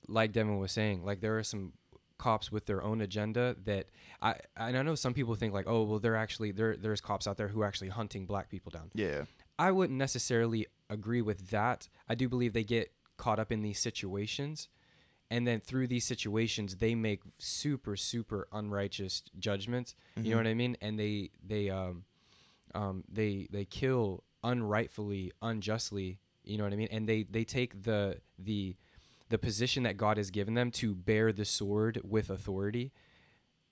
[0.08, 1.72] like Devin was saying, like there are some
[2.18, 3.86] cops with their own agenda that
[4.22, 6.76] I and I know some people think like, oh well, they're actually there.
[6.76, 8.90] There's cops out there who are actually hunting black people down.
[8.94, 9.24] Yeah,
[9.58, 11.88] I wouldn't necessarily agree with that.
[12.08, 14.68] I do believe they get caught up in these situations,
[15.30, 19.94] and then through these situations, they make super super unrighteous judgments.
[20.16, 20.24] Mm-hmm.
[20.24, 20.44] You know mm-hmm.
[20.44, 20.76] what I mean?
[20.80, 22.04] And they they um
[22.74, 26.20] um they they kill unrightfully, unjustly.
[26.44, 26.88] You know what I mean?
[26.90, 28.76] And they they take the the
[29.28, 32.92] the position that God has given them to bear the sword with authority.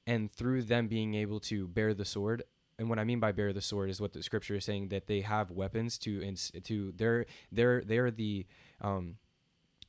[0.07, 2.43] And through them being able to bear the sword,
[2.77, 5.07] and what I mean by bear the sword is what the scripture is saying that
[5.07, 8.47] they have weapons to ins- to they're they're they're the
[8.81, 9.19] um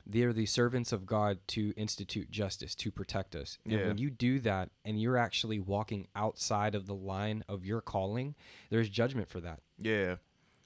[0.06, 3.58] they are the servants of God to institute justice to protect us.
[3.64, 3.86] And yeah.
[3.88, 8.36] when you do that and you're actually walking outside of the line of your calling,
[8.70, 9.60] there's judgment for that.
[9.78, 10.16] Yeah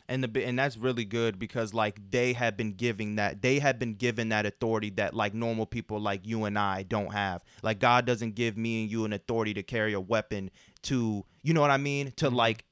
[0.08, 3.78] and the and that's really good because like they have been giving that they have
[3.78, 7.42] been given that authority that like normal people like you and I don't have.
[7.62, 10.50] Like God doesn't give me and you an authority to carry a weapon
[10.82, 12.36] to you know what I mean to mm-hmm.
[12.36, 12.64] like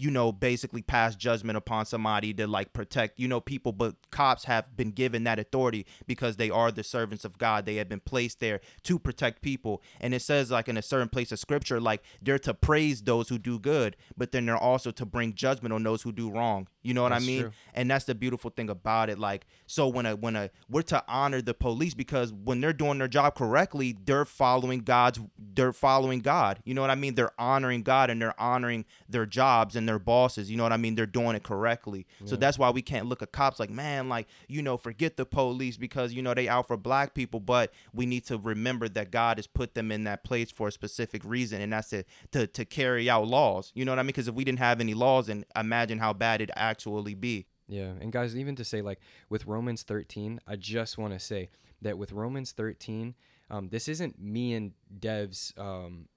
[0.00, 3.70] you know, basically pass judgment upon somebody to like protect, you know, people.
[3.70, 7.66] But cops have been given that authority because they are the servants of God.
[7.66, 9.82] They have been placed there to protect people.
[10.00, 13.28] And it says, like, in a certain place of scripture, like, they're to praise those
[13.28, 16.66] who do good, but then they're also to bring judgment on those who do wrong.
[16.82, 17.40] You know what that's I mean?
[17.42, 17.52] True.
[17.74, 19.18] And that's the beautiful thing about it.
[19.18, 22.98] Like, so when a when a we're to honor the police because when they're doing
[22.98, 26.60] their job correctly, they're following God's they're following God.
[26.64, 27.16] You know what I mean?
[27.16, 30.50] They're honoring God and they're honoring their jobs and their bosses.
[30.50, 30.94] You know what I mean?
[30.94, 32.06] They're doing it correctly.
[32.20, 32.28] Yeah.
[32.28, 35.26] So that's why we can't look at cops like, man, like, you know, forget the
[35.26, 37.40] police because, you know, they out for black people.
[37.40, 40.72] But we need to remember that God has put them in that place for a
[40.72, 41.60] specific reason.
[41.60, 43.72] And that's to, to, to carry out laws.
[43.74, 44.08] You know what I mean?
[44.08, 47.46] Because if we didn't have any laws, and imagine how bad it actually be.
[47.68, 47.92] Yeah.
[48.00, 51.50] And guys, even to say, like, with Romans 13, I just want to say
[51.82, 53.14] that with Romans 13,
[53.50, 56.08] um, this isn't me and Dev's um,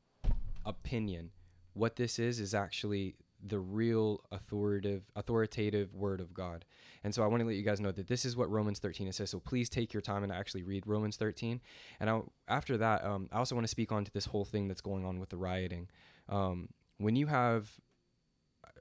[0.66, 1.32] opinion.
[1.74, 3.16] What this is is actually
[3.46, 6.66] the real authoritative authoritative word of God.
[7.04, 9.12] And so I want to let you guys know that this is what Romans 13
[9.12, 9.30] says.
[9.30, 11.60] So please take your time and actually read Romans 13.
[12.00, 14.68] And I'll, after that, um, I also want to speak on to this whole thing
[14.68, 15.90] that's going on with the rioting.
[16.30, 17.72] Um, when you have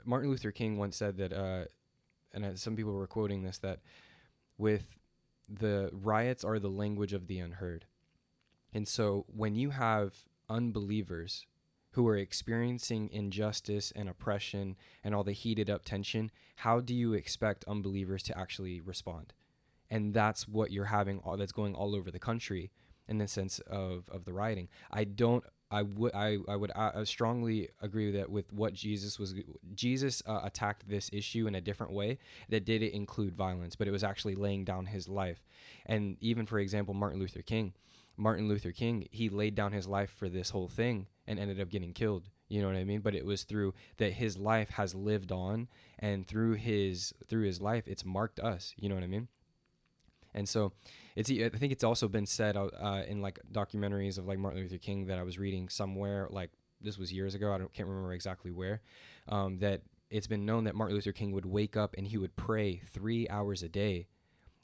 [0.05, 1.65] Martin Luther King once said that, uh,
[2.33, 3.81] and uh, some people were quoting this, that
[4.57, 4.97] with
[5.49, 7.87] the riots are the language of the unheard.
[8.73, 10.15] And so when you have
[10.49, 11.47] unbelievers
[11.93, 17.13] who are experiencing injustice and oppression and all the heated up tension, how do you
[17.13, 19.33] expect unbelievers to actually respond?
[19.91, 22.71] And that's what you're having all that's going all over the country
[23.09, 24.69] in the sense of, of the rioting.
[24.91, 29.35] I don't I would I, I would uh, strongly agree that with what Jesus was
[29.75, 32.19] Jesus uh, attacked this issue in a different way
[32.51, 35.41] that did it include violence but it was actually laying down his life
[35.87, 37.73] and even for example Martin Luther King
[38.17, 41.71] Martin Luther King, he laid down his life for this whole thing and ended up
[41.71, 42.29] getting killed.
[42.49, 43.01] You know what I mean?
[43.01, 47.61] But it was through that his life has lived on and through his through his
[47.61, 49.29] life it's marked us, you know what I mean?
[50.35, 50.73] And so
[51.17, 54.61] it's I think it's also been said uh, uh, in like documentaries of like Martin
[54.61, 56.51] Luther King that I was reading somewhere like
[56.81, 58.83] this was years ago, I don't can't remember exactly where,
[59.29, 62.37] um, that it's been known that Martin Luther King would wake up and he would
[62.37, 64.09] pray 3 hours a day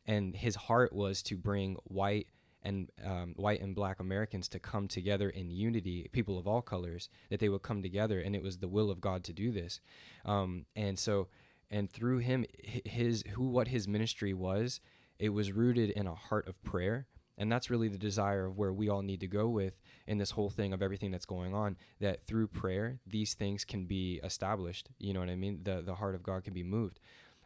[0.07, 2.27] and his heart was to bring white
[2.63, 7.09] and um, white and black Americans to come together in unity, people of all colors,
[7.31, 9.81] that they would come together, and it was the will of God to do this.
[10.25, 11.29] Um, and so
[11.71, 14.81] and through him his who what his ministry was
[15.19, 17.07] it was rooted in a heart of prayer.
[17.41, 19.79] And that's really the desire of where we all need to go with
[20.09, 23.85] in this whole thing of everything that's going on that through prayer these things can
[23.85, 24.89] be established.
[24.99, 25.61] You know what i mean?
[25.63, 26.99] The the heart of god can be moved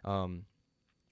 [0.05, 0.45] um,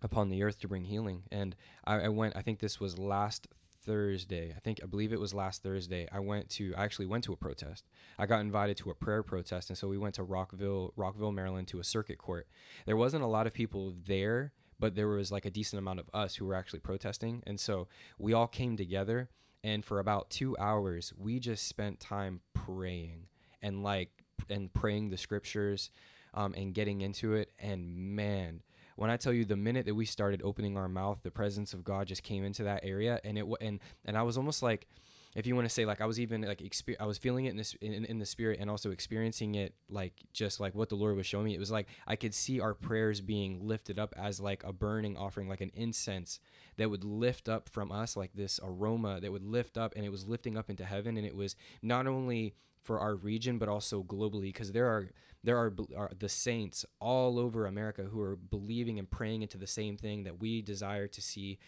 [0.03, 1.25] upon the earth to bring healing.
[1.31, 3.49] And I, I went i think this was last
[3.85, 4.53] thursday.
[4.57, 7.33] I think i believe it was last thursday i went to i actually went to
[7.33, 7.85] a protest.
[8.19, 11.69] I got invited to a prayer protest and so we went to rockville rockville maryland
[11.69, 12.47] to a circuit court.
[12.87, 16.11] There wasn't a lot of people there but there was like a decent amount of
[16.15, 19.29] us who were actually protesting and so we all came together
[19.63, 23.27] and for about two hours we just spent time praying
[23.63, 25.91] and like and praying the scriptures
[26.35, 28.63] um, and getting into it and man
[29.01, 31.83] when I tell you the minute that we started opening our mouth, the presence of
[31.83, 34.89] God just came into that area, and it and and I was almost like,
[35.35, 37.51] if you want to say like I was even like exper- I was feeling it
[37.53, 40.97] in, this, in in the spirit and also experiencing it like just like what the
[40.97, 41.55] Lord was showing me.
[41.55, 45.17] It was like I could see our prayers being lifted up as like a burning
[45.17, 46.39] offering, like an incense
[46.77, 50.11] that would lift up from us like this aroma that would lift up, and it
[50.11, 54.03] was lifting up into heaven, and it was not only for our region but also
[54.03, 55.11] globally because there are
[55.43, 59.67] there are, are, the saints all over America who are believing and praying into the
[59.67, 61.59] same thing that we desire to see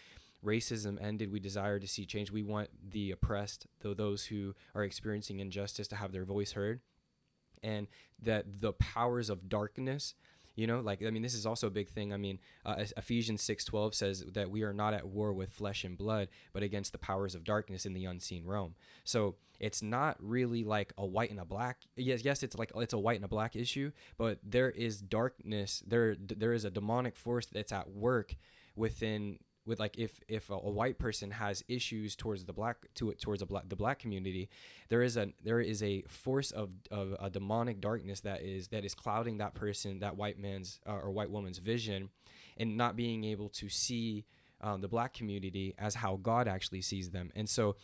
[0.44, 1.32] racism ended.
[1.32, 2.30] We desire to see change.
[2.30, 6.80] We want the oppressed, though those who are experiencing injustice, to have their voice heard,
[7.62, 7.86] and
[8.20, 10.14] that the powers of darkness.
[10.54, 12.12] You know, like I mean, this is also a big thing.
[12.12, 15.84] I mean, uh, Ephesians six twelve says that we are not at war with flesh
[15.84, 18.74] and blood, but against the powers of darkness in the unseen realm.
[19.04, 21.78] So it's not really like a white and a black.
[21.96, 25.82] Yes, yes, it's like it's a white and a black issue, but there is darkness.
[25.86, 28.34] There, there is a demonic force that's at work
[28.74, 33.10] within with like if if a, a, white person has issues towards the black to
[33.10, 34.48] it towards black, the black community
[34.88, 38.84] there is a there is a force of, of a demonic darkness that is that
[38.84, 42.10] is clouding that person that white man's uh, or white woman's vision
[42.56, 44.24] and not being able to see
[44.60, 47.76] um, the black community as how god actually sees them and so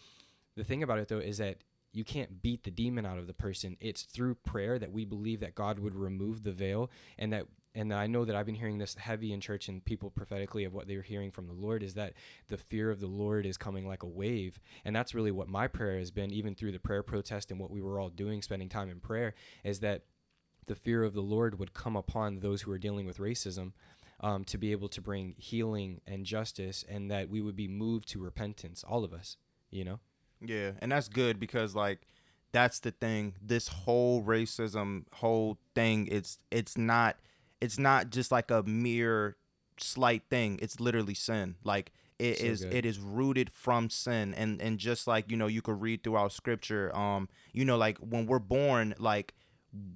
[0.57, 1.59] the thing about it though is that
[1.93, 3.77] you can't beat the demon out of the person.
[3.81, 7.93] It's through prayer that we believe that God would remove the veil and that and
[7.93, 10.89] I know that I've been hearing this heavy in church and people prophetically of what
[10.89, 12.15] they're hearing from the Lord is that
[12.49, 14.59] the fear of the Lord is coming like a wave.
[14.85, 17.71] And that's really what my prayer has been, even through the prayer protest and what
[17.71, 20.03] we were all doing, spending time in prayer, is that
[20.67, 23.73] the fear of the Lord would come upon those who are dealing with racism.
[24.21, 28.09] Um, to be able to bring healing and justice, and that we would be moved
[28.09, 29.37] to repentance, all of us,
[29.71, 30.01] you know?
[30.41, 32.01] Yeah, and that's good because like
[32.51, 33.35] that's the thing.
[33.41, 37.17] This whole racism whole thing it's it's not
[37.61, 39.37] it's not just like a mere
[39.79, 40.59] slight thing.
[40.63, 41.57] It's literally sin.
[41.65, 42.75] Like it so is good.
[42.75, 46.33] it is rooted from sin and and just like you know you could read throughout
[46.33, 49.35] scripture um you know like when we're born like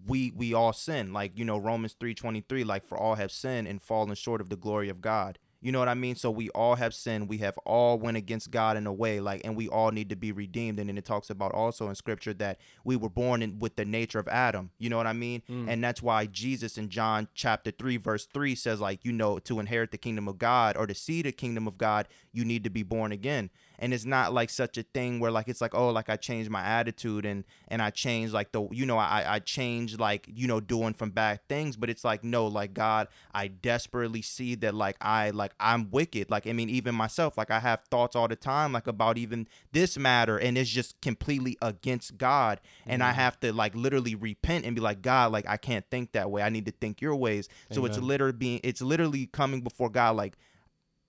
[0.06, 3.82] we we all sin like you know romans 3.23 like for all have sinned and
[3.82, 6.16] fallen short of the glory of god you know what I mean?
[6.16, 7.28] So we all have sinned.
[7.28, 10.16] We have all went against God in a way, like, and we all need to
[10.16, 10.80] be redeemed.
[10.80, 13.84] And then it talks about also in Scripture that we were born in with the
[13.84, 14.70] nature of Adam.
[14.78, 15.42] You know what I mean?
[15.48, 15.68] Mm.
[15.68, 19.60] And that's why Jesus in John chapter three, verse three says, like, you know, to
[19.60, 22.70] inherit the kingdom of God or to see the kingdom of God, you need to
[22.70, 23.50] be born again
[23.82, 26.48] and it's not like such a thing where like it's like oh like I changed
[26.48, 30.46] my attitude and and I changed like the you know I I changed like you
[30.46, 34.72] know doing from bad things but it's like no like God I desperately see that
[34.72, 38.28] like I like I'm wicked like I mean even myself like I have thoughts all
[38.28, 43.10] the time like about even this matter and it's just completely against God and mm-hmm.
[43.10, 46.30] I have to like literally repent and be like God like I can't think that
[46.30, 47.74] way I need to think your ways Amen.
[47.74, 50.36] so it's literally being it's literally coming before God like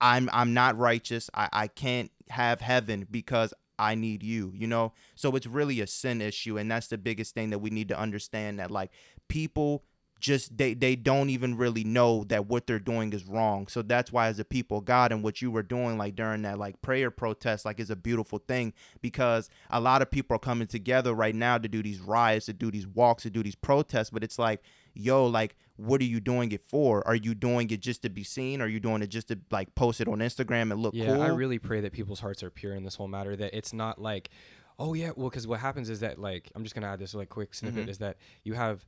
[0.00, 1.30] I'm I'm not righteous.
[1.32, 4.92] I, I can't have heaven because I need you, you know?
[5.14, 7.98] So it's really a sin issue and that's the biggest thing that we need to
[7.98, 8.90] understand that like
[9.28, 9.84] people
[10.20, 13.66] just they they don't even really know that what they're doing is wrong.
[13.66, 16.58] So that's why as a people God and what you were doing like during that
[16.58, 18.72] like prayer protest like is a beautiful thing
[19.02, 22.54] because a lot of people are coming together right now to do these riots, to
[22.54, 24.62] do these walks, to do these protests, but it's like
[24.94, 27.06] yo, like, what are you doing it for?
[27.06, 28.60] Are you doing it just to be seen?
[28.60, 31.22] Are you doing it just to like post it on Instagram and look yeah, cool?
[31.22, 33.34] I really pray that people's hearts are pure in this whole matter.
[33.34, 34.30] That it's not like,
[34.78, 37.28] oh yeah, well, because what happens is that like I'm just gonna add this like
[37.28, 37.90] quick snippet mm-hmm.
[37.90, 38.84] is that you have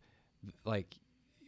[0.64, 0.94] like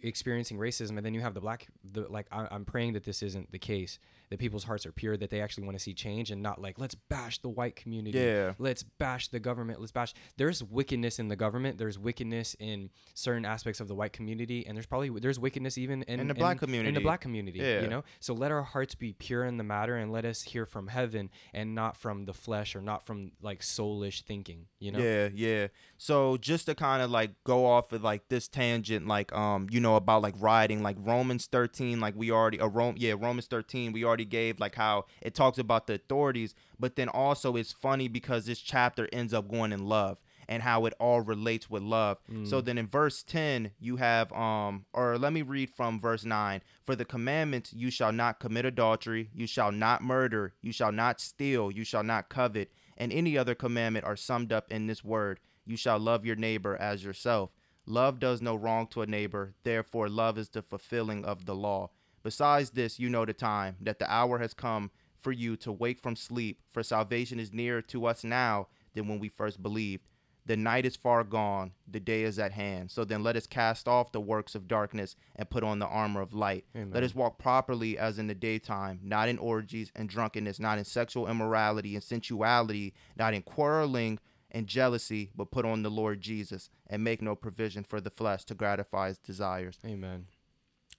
[0.03, 3.23] experiencing racism and then you have the black the like I, i'm praying that this
[3.23, 3.99] isn't the case
[4.31, 6.79] that people's hearts are pure that they actually want to see change and not like
[6.79, 8.19] let's bash the white community.
[8.19, 8.53] Yeah.
[8.59, 9.81] Let's bash the government.
[9.81, 11.79] Let's bash there's wickedness in the government.
[11.79, 16.03] There's wickedness in certain aspects of the white community and there's probably there's wickedness even
[16.05, 17.81] in, in the black community in the black community yeah.
[17.81, 18.05] you know?
[18.21, 21.31] So let our hearts be pure in the matter and let us hear from heaven
[21.53, 24.99] and not from the flesh or not from like soulish thinking you know?
[24.99, 25.69] Yeah yeah.
[25.97, 29.81] So just to kind of like go off of like this tangent like um you
[29.81, 33.93] know about like rioting like romans 13 like we already a rome yeah romans 13
[33.93, 38.09] we already gave like how it talks about the authorities but then also it's funny
[38.09, 40.19] because this chapter ends up going in love
[40.51, 42.17] and how it all relates with love.
[42.47, 46.63] So then in verse 10, you have um or let me read from verse 9.
[46.83, 51.21] For the commandments you shall not commit adultery, you shall not murder, you shall not
[51.21, 55.39] steal, you shall not covet, and any other commandment are summed up in this word,
[55.67, 57.51] you shall love your neighbor as yourself.
[57.85, 61.91] Love does no wrong to a neighbor, therefore love is the fulfilling of the law.
[62.29, 65.99] Besides this, you know the time that the hour has come for you to wake
[65.99, 70.03] from sleep, for salvation is nearer to us now than when we first believed.
[70.45, 72.91] The night is far gone, the day is at hand.
[72.91, 76.21] So then let us cast off the works of darkness and put on the armor
[76.21, 76.67] of light.
[76.77, 76.91] Amen.
[76.93, 80.85] Let us walk properly as in the daytime, not in orgies and drunkenness, not in
[80.85, 84.19] sexual immorality and sensuality, not in quarreling
[84.51, 88.45] and jealousy, but put on the Lord Jesus and make no provision for the flesh
[88.45, 89.79] to gratify its desires.
[89.87, 90.27] Amen.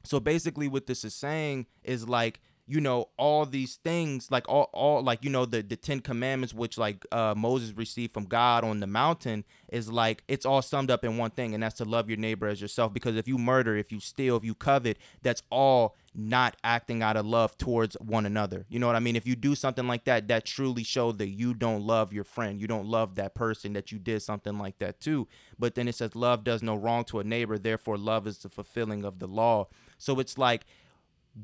[0.03, 2.39] So basically, what this is saying is like,
[2.71, 6.53] you know, all these things, like all, all like, you know, the, the Ten Commandments,
[6.53, 10.91] which like uh, Moses received from God on the mountain, is like, it's all summed
[10.91, 12.93] up in one thing, and that's to love your neighbor as yourself.
[12.93, 17.17] Because if you murder, if you steal, if you covet, that's all not acting out
[17.17, 18.67] of love towards one another.
[18.69, 19.15] You know what I mean?
[19.15, 22.61] If you do something like that, that truly shows that you don't love your friend.
[22.61, 25.27] You don't love that person that you did something like that to.
[25.57, 28.49] But then it says, love does no wrong to a neighbor, therefore, love is the
[28.49, 29.69] fulfilling of the law.
[29.99, 30.65] So it's like,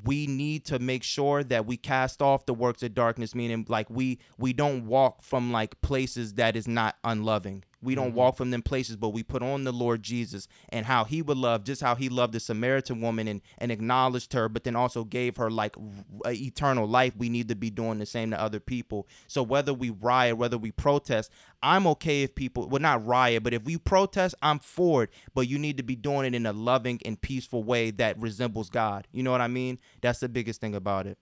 [0.04, 3.88] we need to make sure that we cast off the works of darkness meaning like
[3.88, 8.16] we we don't walk from like places that is not unloving we don't mm-hmm.
[8.16, 11.38] walk from them places but we put on the lord jesus and how he would
[11.38, 15.04] love just how he loved the samaritan woman and and acknowledged her but then also
[15.04, 15.76] gave her like
[16.24, 17.14] r- eternal life.
[17.16, 19.06] We need to be doing the same to other people.
[19.26, 21.30] So whether we riot whether we protest
[21.62, 25.10] i'm okay if people well not riot but if we protest i'm for it.
[25.34, 28.70] But you need to be doing it in a loving and peaceful way that resembles
[28.70, 29.06] god.
[29.12, 29.78] You know what i mean?
[30.00, 31.18] That's the biggest thing about it.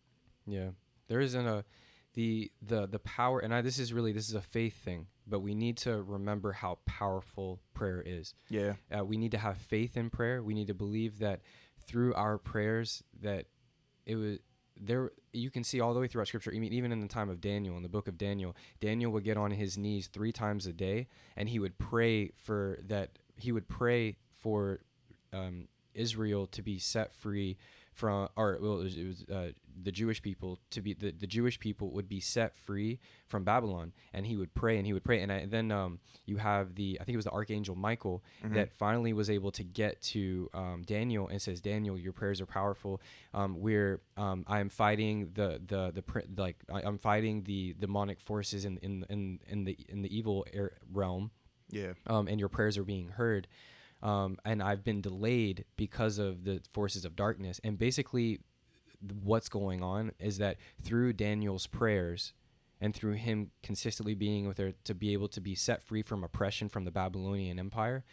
[0.46, 0.70] Yeah,
[1.08, 1.64] there isn't a
[2.14, 5.40] the the the power, and I, this is really this is a faith thing, but
[5.40, 8.34] we need to remember how powerful prayer is.
[8.48, 10.42] yeah Uh, we need to have faith in prayer.
[10.42, 11.40] We need to believe that
[11.86, 13.46] through our prayers that
[14.06, 14.38] it was
[14.76, 15.10] there.
[15.32, 16.52] You can see all the way throughout Scripture.
[16.54, 19.24] I mean, even in the time of Daniel, in the book of Daniel, Daniel would
[19.24, 23.18] get on his knees three times a day, and he would pray for that.
[23.36, 24.80] He would pray for
[25.32, 27.56] um, Israel to be set free
[27.94, 31.26] from, or well, it was, it was uh, the Jewish people to be the, the
[31.26, 35.04] Jewish people would be set free from Babylon, and he would pray and he would
[35.04, 37.74] pray, and, I, and then um, you have the I think it was the archangel
[37.76, 38.22] Michael
[38.54, 42.46] that finally was able to get to um, Daniel and says, Daniel, your prayers are
[42.46, 43.00] powerful.
[43.32, 48.20] Um, we're um, I'm fighting the the the pr- like I, I'm fighting the demonic
[48.20, 51.30] forces in in in, in the in the evil air realm
[51.70, 53.46] yeah um, and your prayers are being heard.
[54.04, 57.58] Um, and I've been delayed because of the forces of darkness.
[57.64, 58.38] And basically,
[59.22, 62.34] what's going on is that through Daniel's prayers
[62.80, 66.22] and through him consistently being with her to be able to be set free from
[66.22, 68.04] oppression from the Babylonian Empire,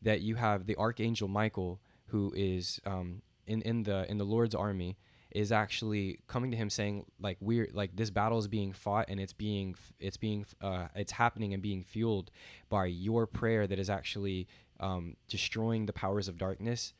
[0.00, 4.54] that you have the archangel Michael, who is um, in in the in the Lord's
[4.54, 4.98] army,
[5.32, 9.18] is actually coming to him saying like we're like this battle is being fought and
[9.18, 12.30] it's being it's being uh, it's happening and being fueled
[12.68, 14.46] by your prayer that is actually
[14.80, 16.94] um, destroying the powers of darkness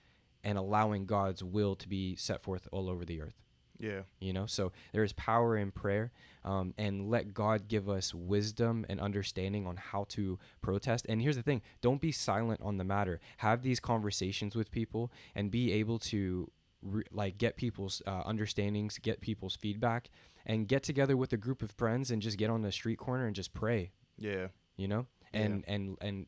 [0.45, 3.41] and allowing God's will to be set forth all over the earth.
[3.81, 4.03] Yeah.
[4.21, 6.13] You know so there is power in prayer
[6.45, 11.07] um, and let god give us wisdom and understanding on how to protest.
[11.09, 13.21] And here's the thing don't be silent on the matter.
[13.39, 16.51] Have these conversations with people and be able to
[16.83, 20.11] re- like get people's uh, understandings get people's feedback
[20.45, 23.27] and get together with a group of friends and just get on the street corner
[23.27, 23.93] and just pray.
[24.19, 24.49] Yeah.
[24.77, 25.07] You know?
[25.33, 26.27] And and and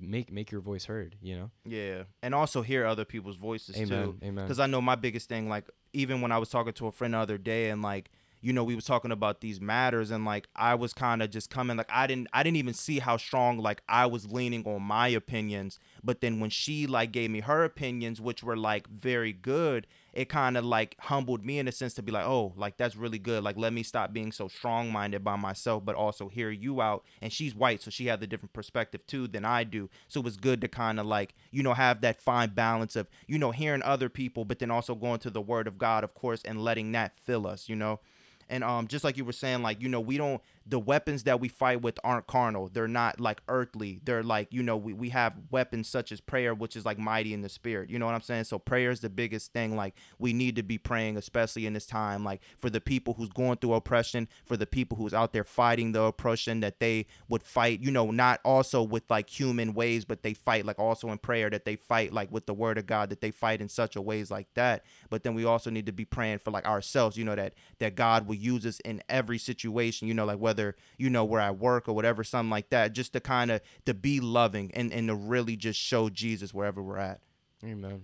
[0.00, 3.88] make make your voice heard you know Yeah, and also hear other people's voices Amen,
[3.88, 4.18] too.
[4.22, 4.44] amen.
[4.44, 7.14] Because I know my biggest thing, like even when I was talking to a friend
[7.14, 8.10] the other day, and like
[8.44, 11.48] you know we was talking about these matters, and like I was kind of just
[11.48, 14.82] coming, like I didn't, I didn't even see how strong like I was leaning on
[14.82, 19.32] my opinions, but then when she like gave me her opinions, which were like very
[19.32, 22.76] good, it kind of like humbled me in a sense to be like, oh, like
[22.76, 23.42] that's really good.
[23.42, 27.02] Like let me stop being so strong minded by myself, but also hear you out.
[27.22, 29.88] And she's white, so she had the different perspective too than I do.
[30.06, 33.08] So it was good to kind of like, you know, have that fine balance of,
[33.26, 36.12] you know, hearing other people, but then also going to the word of God, of
[36.12, 38.00] course, and letting that fill us, you know.
[38.48, 41.40] And um, just like you were saying, like you know, we don't the weapons that
[41.40, 42.70] we fight with aren't carnal.
[42.72, 44.00] They're not like earthly.
[44.04, 47.34] They're like you know, we we have weapons such as prayer, which is like mighty
[47.34, 47.90] in the spirit.
[47.90, 48.44] You know what I'm saying?
[48.44, 49.76] So prayer is the biggest thing.
[49.76, 53.28] Like we need to be praying, especially in this time, like for the people who's
[53.28, 57.42] going through oppression, for the people who's out there fighting the oppression, that they would
[57.42, 57.80] fight.
[57.80, 61.50] You know, not also with like human ways, but they fight like also in prayer
[61.50, 64.00] that they fight like with the word of God, that they fight in such a
[64.02, 64.84] ways like that.
[65.10, 67.18] But then we also need to be praying for like ourselves.
[67.18, 70.08] You know that that God will use us in every situation.
[70.08, 70.53] You know, like whether
[70.96, 73.94] you know we're at work or whatever, something like that, just to kind of to
[73.94, 77.20] be loving and and to really just show Jesus wherever we're at.
[77.64, 78.02] Amen.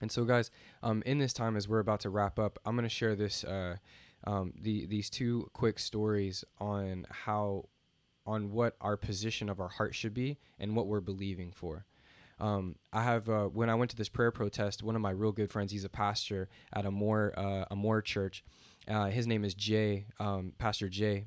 [0.00, 0.50] And so, guys,
[0.82, 3.44] um, in this time as we're about to wrap up, I'm going to share this,
[3.44, 3.76] uh,
[4.24, 7.68] um, the these two quick stories on how,
[8.26, 11.86] on what our position of our heart should be and what we're believing for.
[12.40, 15.32] Um, I have uh, when I went to this prayer protest, one of my real
[15.32, 18.44] good friends, he's a pastor at a more uh, a more church.
[18.86, 21.24] Uh, his name is Jay, um, Pastor Jay,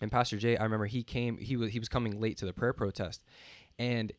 [0.00, 0.56] and Pastor Jay.
[0.56, 1.38] I remember he came.
[1.38, 3.22] He was he was coming late to the prayer protest,
[3.78, 4.12] and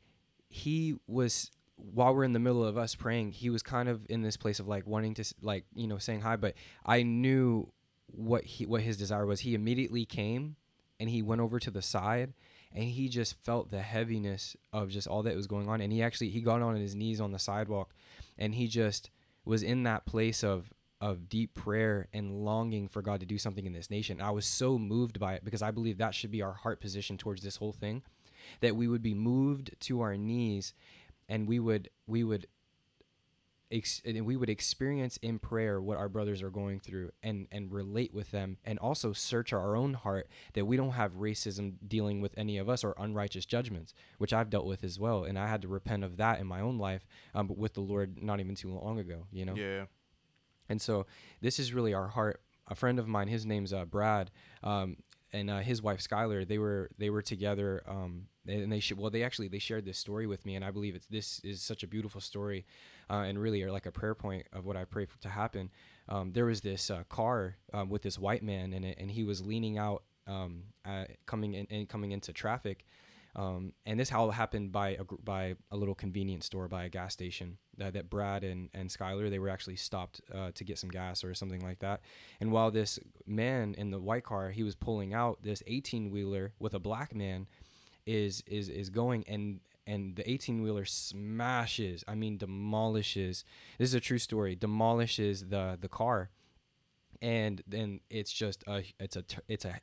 [0.49, 4.23] he was while we're in the middle of us praying, he was kind of in
[4.23, 6.55] this place of like wanting to like you know saying hi, but
[6.86, 7.71] I knew
[8.07, 9.41] what he what his desire was.
[9.41, 10.55] He immediately came
[10.99, 12.34] and he went over to the side
[12.73, 16.01] and he just felt the heaviness of just all that was going on and he
[16.01, 17.93] actually he got on his knees on the sidewalk
[18.38, 19.09] and he just
[19.45, 23.66] was in that place of of deep prayer and longing for God to do something
[23.66, 24.20] in this nation.
[24.20, 27.18] I was so moved by it because I believe that should be our heart position
[27.18, 28.04] towards this whole thing
[28.62, 30.74] that we would be moved to our knees
[31.30, 32.48] and we would we would
[33.72, 37.72] ex- and we would experience in prayer what our brothers are going through and and
[37.72, 42.22] relate with them and also search our own heart that we don't have racism dealing
[42.22, 45.48] with any of us or unrighteous judgments which I've dealt with as well and I
[45.48, 48.39] had to repent of that in my own life um, but with the Lord not
[48.39, 49.86] even too long ago you know Yeah.
[50.70, 51.05] And so
[51.41, 52.41] this is really our heart.
[52.70, 54.30] A friend of mine, his name's uh, Brad,
[54.61, 54.97] um,
[55.32, 56.47] and uh, his wife Skylar.
[56.47, 59.97] They were they were together, um, and they sh- well they actually they shared this
[59.97, 62.65] story with me, and I believe it's this is such a beautiful story,
[63.09, 65.70] uh, and really are like a prayer point of what I pray for to happen.
[66.09, 69.24] Um, there was this uh, car um, with this white man in it, and he
[69.24, 72.86] was leaning out, um, uh, coming in coming into traffic.
[73.38, 77.14] Um, and this all happened by a, by a little convenience store by a gas
[77.14, 81.24] station that Brad and, and Skylar they were actually stopped uh, to get some gas
[81.24, 82.02] or something like that.
[82.42, 86.54] And while this man in the white car he was pulling out this 18 wheeler
[86.60, 87.48] with a black man
[88.08, 93.44] is is is going and and the 18 wheeler smashes I mean demolishes
[93.78, 96.32] this is a true story demolishes the the car
[97.22, 99.80] and then it's just a it's a it's a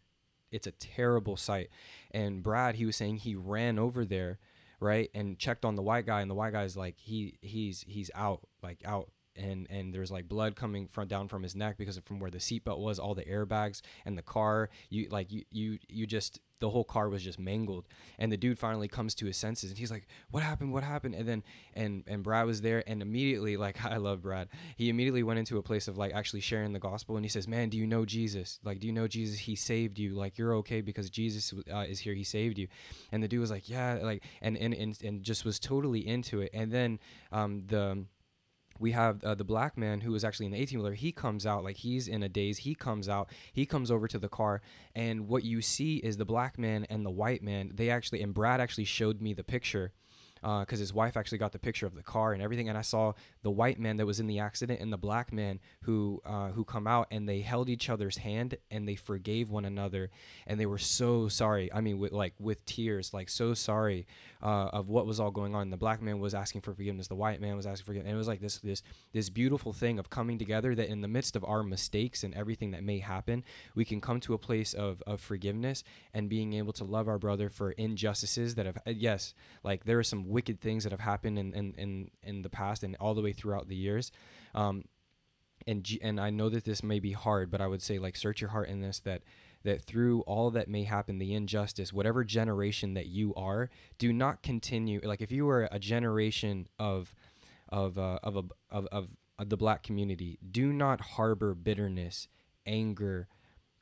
[0.55, 1.69] it's a terrible sight.
[2.11, 4.39] And brad he was saying he ran over there
[4.81, 8.11] right and checked on the white guy and the white guy's like he he's he's
[8.15, 9.11] out like out.
[9.37, 12.31] And and there's like blood coming from down from his neck because of from where
[12.31, 14.71] the seatbelt was all the airbags and the car.
[14.91, 17.85] You like you you you just the whole car was just mangled.
[18.19, 20.73] And the dude finally comes to his senses and he's like what happened?
[20.73, 21.15] What happened?
[21.15, 21.43] And then
[21.75, 24.49] and and brad was there and immediately like i love brad.
[24.79, 27.47] He immediately went into a place of like actually sharing the gospel and he says
[27.47, 28.61] man do you know jesus?
[28.65, 29.41] Like do you know jesus?
[29.41, 30.15] He saved you.
[30.15, 32.15] Like you're okay because jesus uh, is here.
[32.15, 32.69] He saved you.
[33.12, 36.41] And the dude was like yeah like and and and, and just was totally into
[36.41, 36.51] it.
[36.55, 36.99] And then
[37.31, 38.07] um the
[38.79, 40.95] we have uh, the black man who was actually in the 18 wheeler.
[40.95, 42.59] He comes out like he's in a daze.
[42.59, 43.29] He comes out.
[43.53, 44.62] He comes over to the car,
[44.95, 47.70] and what you see is the black man and the white man.
[47.75, 49.93] They actually and Brad actually showed me the picture
[50.61, 52.68] because his wife actually got the picture of the car and everything.
[52.68, 55.59] And I saw the white man that was in the accident and the black man
[55.82, 59.64] who uh, who come out and they held each other's hand and they forgave one
[59.64, 60.11] another
[60.47, 61.72] and they were so sorry.
[61.72, 64.07] I mean, with like with tears, like so sorry
[64.42, 65.70] uh, of what was all going on.
[65.70, 67.09] The black man was asking for forgiveness.
[67.09, 68.11] The white man was asking for forgiveness.
[68.11, 68.82] And it was like this this
[69.12, 72.72] this beautiful thing of coming together that in the midst of our mistakes and everything
[72.72, 75.82] that may happen, we can come to a place of of forgiveness
[76.12, 79.99] and being able to love our brother for injustices that have uh, yes, like there
[79.99, 83.14] are some wicked things that have happened in in in, in the past and all
[83.14, 84.12] the way throughout the years.
[84.55, 84.85] Um,
[85.66, 88.41] and and I know that this may be hard, but I would say like search
[88.41, 89.22] your heart in this that
[89.62, 94.43] that through all that may happen, the injustice, whatever generation that you are, do not
[94.43, 95.01] continue.
[95.03, 97.14] Like if you were a generation of
[97.70, 102.28] of uh, of, a, of of of the black community, do not harbor bitterness,
[102.66, 103.26] anger,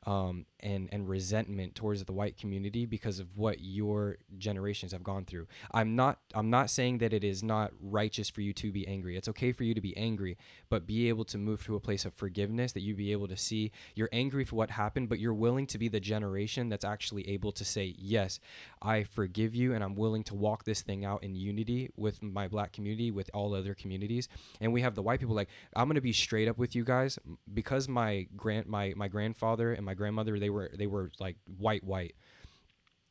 [0.05, 5.25] um, and and resentment towards the white community because of what your generations have gone
[5.25, 5.47] through.
[5.71, 9.17] I'm not I'm not saying that it is not righteous for you to be angry.
[9.17, 10.37] It's okay for you to be angry,
[10.69, 13.37] but be able to move to a place of forgiveness that you be able to
[13.37, 17.27] see you're angry for what happened, but you're willing to be the generation that's actually
[17.29, 18.39] able to say, "Yes,
[18.81, 22.47] I forgive you and I'm willing to walk this thing out in unity with my
[22.47, 24.27] black community, with all other communities."
[24.59, 27.19] And we have the white people like, "I'm to be straight up with you guys
[27.53, 31.83] because my grand my my grandfather and my grandmother they were they were like white
[31.83, 32.15] white.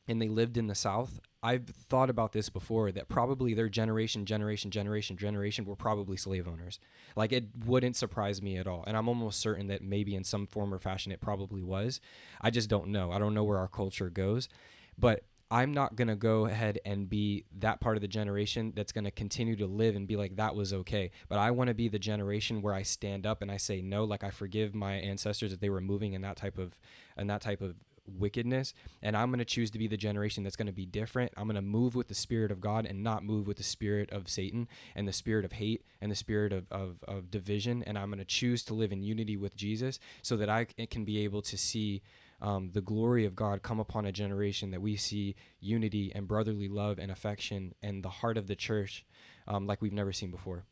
[0.07, 1.21] And they lived in the south.
[1.41, 6.47] I've thought about this before that probably their generation generation generation generation were probably slave
[6.47, 6.79] owners.
[7.15, 8.83] Like it wouldn't surprise me at all.
[8.85, 12.01] And i'm almost certain that maybe in some form or fashion it probably was.
[12.41, 13.11] I just don't know.
[13.11, 14.49] I don't know where our culture goes.
[14.97, 15.23] But
[15.53, 19.03] I'm not going to go ahead and be that part of the generation that's going
[19.03, 21.11] to continue to live and be like, that was okay.
[21.29, 24.03] But I want to be the generation where I stand up and I say no,
[24.03, 26.79] like I forgive my ancestors if they were moving in that type of,
[27.19, 27.75] in that type of
[28.07, 28.73] wickedness.
[29.03, 31.31] And I'm going to choose to be the generation that's going to be different.
[31.37, 34.09] I'm going to move with the spirit of God and not move with the spirit
[34.11, 37.83] of Satan and the spirit of hate and the spirit of, of, of division.
[37.85, 41.05] And I'm going to choose to live in unity with Jesus so that I can
[41.05, 42.01] be able to see
[42.43, 46.67] um, the glory of God come upon a generation that we see unity and brotherly
[46.67, 49.05] love and affection and the heart of the church
[49.47, 50.65] um, like we've never seen before.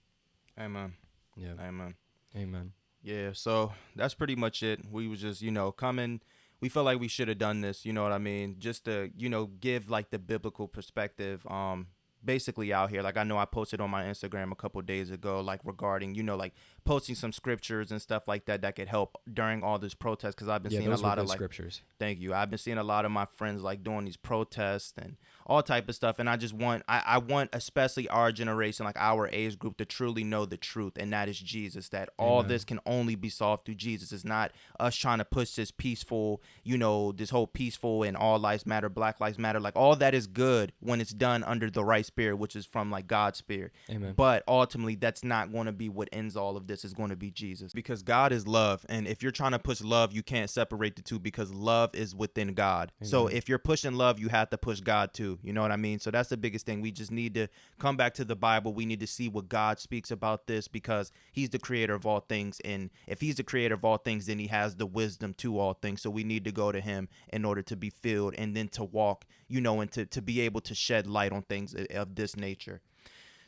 [0.60, 0.94] Amen.
[1.36, 1.54] Yeah.
[1.60, 1.96] Amen.
[2.36, 2.74] Amen.
[3.02, 4.82] Yeah, so that's pretty much it.
[4.92, 6.22] We was just, you know, coming.
[6.60, 8.58] We felt like we should have done this, you know what I mean?
[8.60, 11.46] Just to, you know, give like the biblical perspective.
[11.50, 11.88] Um,
[12.24, 13.02] basically out here.
[13.02, 16.24] Like I know I posted on my Instagram a couple days ago, like regarding you
[16.24, 16.54] know like
[16.84, 20.48] posting some scriptures and stuff like that that could help during all this protest because
[20.48, 21.82] I've been Yeah, seeing a lot of like scriptures.
[22.00, 25.18] thank you I've been seeing a lot of my friends like doing these protests and
[25.46, 28.98] all type of stuff and I just want I, I want especially our generation like
[28.98, 32.50] our age group to truly know the truth and that is Jesus that all Amen.
[32.50, 36.42] this can only be solved through Jesus it's not us trying to push this peaceful
[36.64, 40.14] you know this whole peaceful and all lives matter black lives matter like all that
[40.14, 43.72] is good when it's done under the right spirit which is from like God's spirit
[43.90, 44.14] Amen.
[44.16, 46.71] but ultimately, that's not going to be what ends all of this.
[46.72, 49.82] Is going to be Jesus, because God is love, and if you're trying to push
[49.82, 52.92] love, you can't separate the two because love is within God.
[53.02, 55.38] So if you're pushing love, you have to push God too.
[55.44, 56.00] You know what I mean?
[56.00, 56.80] So that's the biggest thing.
[56.82, 57.48] We just need to
[57.78, 58.74] come back to the Bible.
[58.74, 62.22] We need to see what God speaks about this because He's the creator of all
[62.22, 65.60] things, and if He's the creator of all things, then He has the wisdom to
[65.60, 66.02] all things.
[66.02, 68.86] So we need to go to Him in order to be filled, and then to
[68.86, 72.38] walk, you know, and to to be able to shed light on things of this
[72.38, 72.82] nature.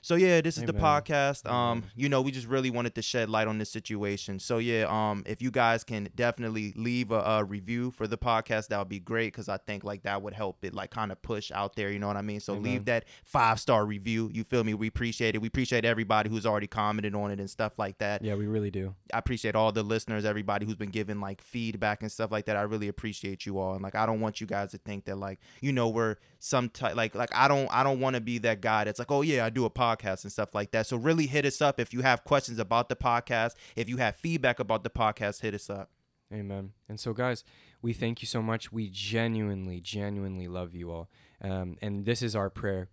[0.04, 1.50] So yeah, this is the podcast.
[1.50, 1.84] Um, Amen.
[1.96, 4.38] you know, we just really wanted to shed light on this situation.
[4.38, 8.68] So yeah, um, if you guys can definitely leave a, a review for the podcast,
[8.68, 11.22] that would be great because I think like that would help it like kind of
[11.22, 11.90] push out there.
[11.90, 12.42] You know what I mean?
[12.42, 12.64] So Amen.
[12.64, 14.30] leave that five star review.
[14.34, 14.74] You feel me?
[14.74, 15.42] We appreciate it.
[15.42, 18.22] We appreciate everybody who's already commented on it and stuff like that.
[18.26, 18.94] Yeah, we really do.
[19.14, 22.58] I appreciate all the listeners, everybody who's been giving like feedback and stuff like that.
[22.58, 23.76] I really appreciate you all.
[23.76, 26.68] And like I don't want you guys to think that like, you know, we're some
[26.68, 29.22] type like like I don't I don't want to be that guy that's like, "Oh
[29.22, 31.94] yeah, I do a podcast and stuff like that." So really hit us up if
[31.94, 35.70] you have questions about the podcast, if you have feedback about the podcast, hit us
[35.70, 35.90] up.
[36.34, 36.72] Amen.
[36.90, 37.44] And so, guys,
[37.82, 38.72] we thank you so much.
[38.72, 41.10] We genuinely, genuinely love you all.
[41.42, 42.90] Um, and this is our prayer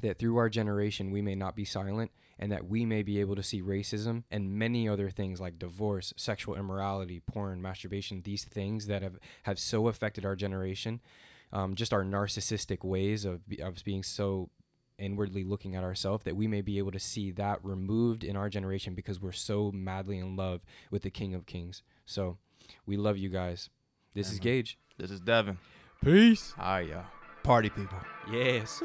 [0.00, 3.36] that through our generation we may not be silent and that we may be able
[3.36, 8.86] to see racism and many other things like divorce, sexual immorality, porn, masturbation, these things
[8.86, 11.00] that have, have so affected our generation,
[11.52, 14.50] um, just our narcissistic ways of, of being so
[14.98, 18.48] inwardly looking at ourselves that we may be able to see that removed in our
[18.48, 21.82] generation because we're so madly in love with the King of Kings.
[22.06, 22.38] So
[22.86, 23.70] we love you guys.
[24.14, 24.78] This is Gage.
[24.98, 25.58] This is Devin.
[26.04, 26.54] Peace.
[26.56, 27.04] Hi, y'all.
[27.42, 27.98] Party people.
[28.30, 28.82] Yes.